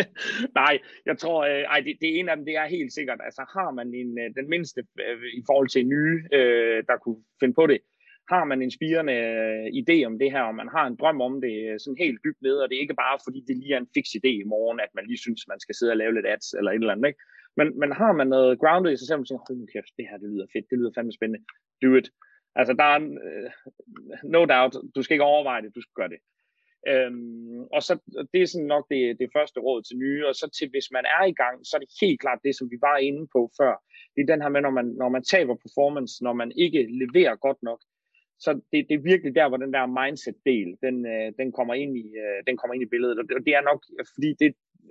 [0.60, 0.74] Nej,
[1.06, 3.70] jeg tror, øh, ej, det, det ene af dem, det er helt sikkert, altså har
[3.78, 7.66] man en, øh, den mindste øh, i forhold til nye, øh, der kunne finde på
[7.66, 7.80] det,
[8.28, 11.34] har man en spirende øh, idé om det her, og man har en drøm om
[11.44, 13.80] det øh, sådan helt dybt ned, og det er ikke bare fordi det lige er
[13.80, 16.26] en fix idé i morgen, at man lige synes, man skal sidde og lave lidt
[16.34, 17.20] ads eller et eller andet, ikke?
[17.58, 20.16] Men, men har man noget grounded i sig selv, og tænker, hold kæft, det her
[20.22, 21.44] det lyder fedt, det lyder fandme spændende,
[21.82, 22.08] do it.
[22.60, 23.50] Altså der er, uh,
[24.34, 26.20] no doubt, du skal ikke overveje det, du skal gøre det.
[26.90, 27.92] Øhm, og så
[28.32, 31.04] det er sådan nok det, det første råd til nye, og så til hvis man
[31.18, 33.72] er i gang, så er det helt klart det, som vi var inde på før.
[34.14, 37.36] Det er den her med, når man, når man taber performance, når man ikke leverer
[37.36, 37.80] godt nok,
[38.44, 41.92] så det, det er virkelig der, hvor den der mindset-del, den, øh, den, kommer ind
[42.04, 43.18] i, øh, den kommer ind i billedet.
[43.18, 43.80] Og det, det er nok,
[44.14, 44.48] fordi det,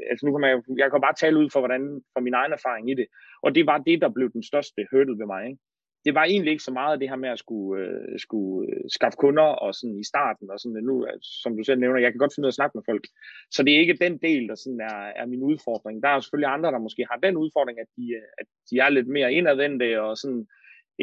[0.09, 0.49] altså nu kan man,
[0.81, 1.83] jeg kan bare tale ud for, hvordan,
[2.13, 3.07] for min egen erfaring i det.
[3.43, 5.41] Og det var det, der blev den største hurdle ved mig.
[5.49, 5.61] Ikke?
[6.05, 9.17] Det var egentlig ikke så meget det her med at skulle, øh, skulle øh, skaffe
[9.17, 12.19] kunder og sådan i starten, og sådan nu, øh, som du selv nævner, jeg kan
[12.19, 13.05] godt finde ud af at snakke med folk.
[13.51, 16.03] Så det er ikke den del, der sådan er, er min udfordring.
[16.03, 18.75] Der er jo selvfølgelig andre, der måske har den udfordring, at de, øh, at de
[18.79, 20.47] er lidt mere indadvendte og sådan,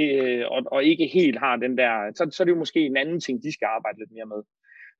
[0.02, 2.96] øh, og, og ikke helt har den der, så, så er det jo måske en
[2.96, 4.42] anden ting, de skal arbejde lidt mere med.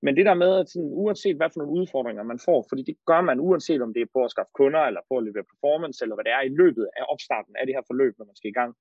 [0.03, 2.97] Men det der med, at sådan, uanset hvad for nogle udfordringer man får, fordi det
[3.11, 5.99] gør man uanset om det er på at skaffe kunder, eller på at levere performance,
[6.05, 8.51] eller hvad det er i løbet af opstarten af det her forløb, når man skal
[8.51, 8.73] i gang,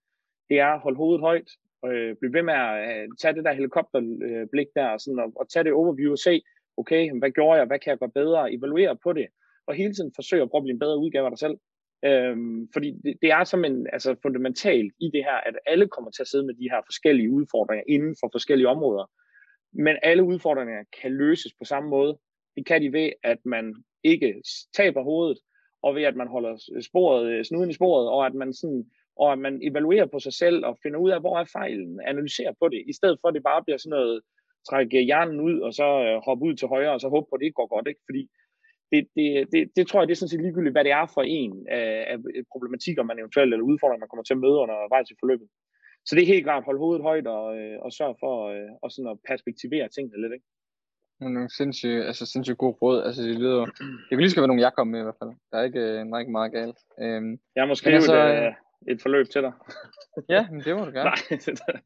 [0.50, 1.50] det er at holde hovedet højt,
[1.86, 5.50] øh, blive ved med at øh, tage det der helikopterblik der, og, sådan, og, og
[5.50, 6.42] tage det overview og se,
[6.78, 9.28] okay, hvad gjorde jeg, hvad kan jeg gøre bedre, evaluere på det,
[9.68, 11.58] og hele tiden forsøge at prøve at blive en bedre udgave af dig selv.
[12.06, 16.12] Øhm, fordi det, det er som en altså fundamentalt i det her, at alle kommer
[16.12, 19.12] til at sidde med de her forskellige udfordringer inden for forskellige områder.
[19.74, 22.18] Men alle udfordringer kan løses på samme måde.
[22.56, 24.42] Det kan de ved, at man ikke
[24.74, 25.38] taber hovedet,
[25.84, 29.32] og ved at man holder sporet, øh, snuden i sporet, og at man sådan, og
[29.32, 32.66] at man evaluerer på sig selv og finder ud af, hvor er fejlen, analyserer på
[32.74, 34.22] det, i stedet for at det bare bliver sådan noget,
[34.70, 37.40] trække hjernen ud, og så øh, hoppe ud til højre, og så håbe på, at
[37.40, 38.04] det ikke går godt, ikke?
[38.10, 38.24] Fordi
[38.92, 41.24] det, det, det, det tror jeg, det er sådan set ligegyldigt, hvad det er for
[41.38, 42.18] en af, af
[42.54, 45.48] problematikker, man eventuelt, eller udfordringer, man kommer til at møde undervejs i forløbet.
[46.06, 48.70] Så det er helt klart at holde hovedet højt og, øh, og sørge for øh,
[48.84, 50.34] og sådan at perspektivere tingene lidt.
[50.38, 50.48] Ikke?
[51.20, 53.00] Nogle sindssygt, altså sindssygt god råd.
[53.08, 53.66] Altså, det lyder,
[54.06, 55.32] det kan lige skal være nogle, jeg kommer med i hvert fald.
[55.52, 56.80] Der er ikke, øh, der er ikke meget galt.
[57.04, 58.54] Øhm, jeg måske altså, et, øh,
[58.88, 59.54] et forløb til dig.
[60.36, 61.10] ja, men det må du gerne.
[61.10, 61.80] Nej, det er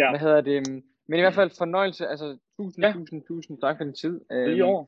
[0.00, 0.10] ja.
[0.10, 0.68] Hvad hedder det?
[1.08, 2.06] Men i hvert fald fornøjelse.
[2.06, 2.92] Altså, tusind, ja.
[2.92, 4.20] tusind, tusind tak for din tid.
[4.32, 4.84] Øhm, Lige over.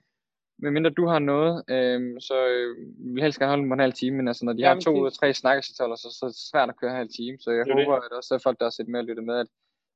[0.59, 4.17] mindre du har noget, øhm, så øh, vi vil helst gerne holde en halv time,
[4.17, 6.37] men altså, når de ja, har to ud af tre snakkesitoller, så, så er det
[6.51, 7.37] svært at køre en halv time.
[7.41, 8.07] Så jeg det håber, det.
[8.07, 9.47] at også folk, der har set med at lytte med, at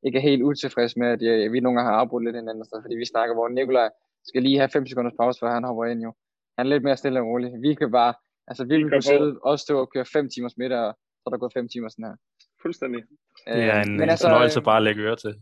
[0.07, 2.83] ikke er helt utilfreds med, at jeg, vi nogle gange har afbrudt lidt hinanden, sted,
[2.83, 3.91] fordi vi snakker, hvor Nikolaj
[4.25, 6.13] skal lige have 5 sekunders pause, før han hopper ind jo.
[6.59, 7.53] Han er lidt mere stille og rolig.
[7.63, 8.15] Vi kan bare,
[8.49, 11.39] altså vi kunne sidde og stå og køre 5 timers middag, og så er der
[11.39, 12.17] gået 5 timer sådan her.
[12.63, 13.03] Fuldstændig.
[13.47, 15.35] Det er en, men altså, fornøjelse bare at lægge øre til.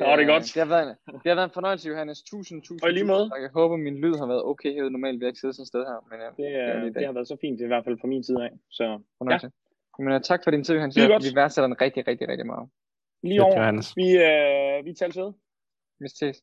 [0.00, 0.44] Åh, oh, det er godt.
[0.54, 2.18] Det har, været, det har været en fornøjelse, Johannes.
[2.22, 3.26] Tusind, tusind, og lige måde.
[3.44, 4.88] Jeg håber, min lyd har været okay her.
[4.88, 5.98] Normalt vil jeg ikke sidde sådan et sted her.
[6.10, 8.24] Men, ja, det, er, det, det, har været så fint, i hvert fald fra min
[8.24, 8.52] side af.
[8.70, 8.84] Så,
[9.18, 9.50] fornøjelse.
[9.98, 10.04] Ja.
[10.04, 10.96] Men, tak for din tid, Johannes.
[11.28, 12.68] Vi værdsætter den rigtig, rigtig, rigtig meget.
[13.22, 13.92] Lige over.
[14.00, 15.32] Vi, øh, vi taler ved.
[16.00, 16.36] Vi ses.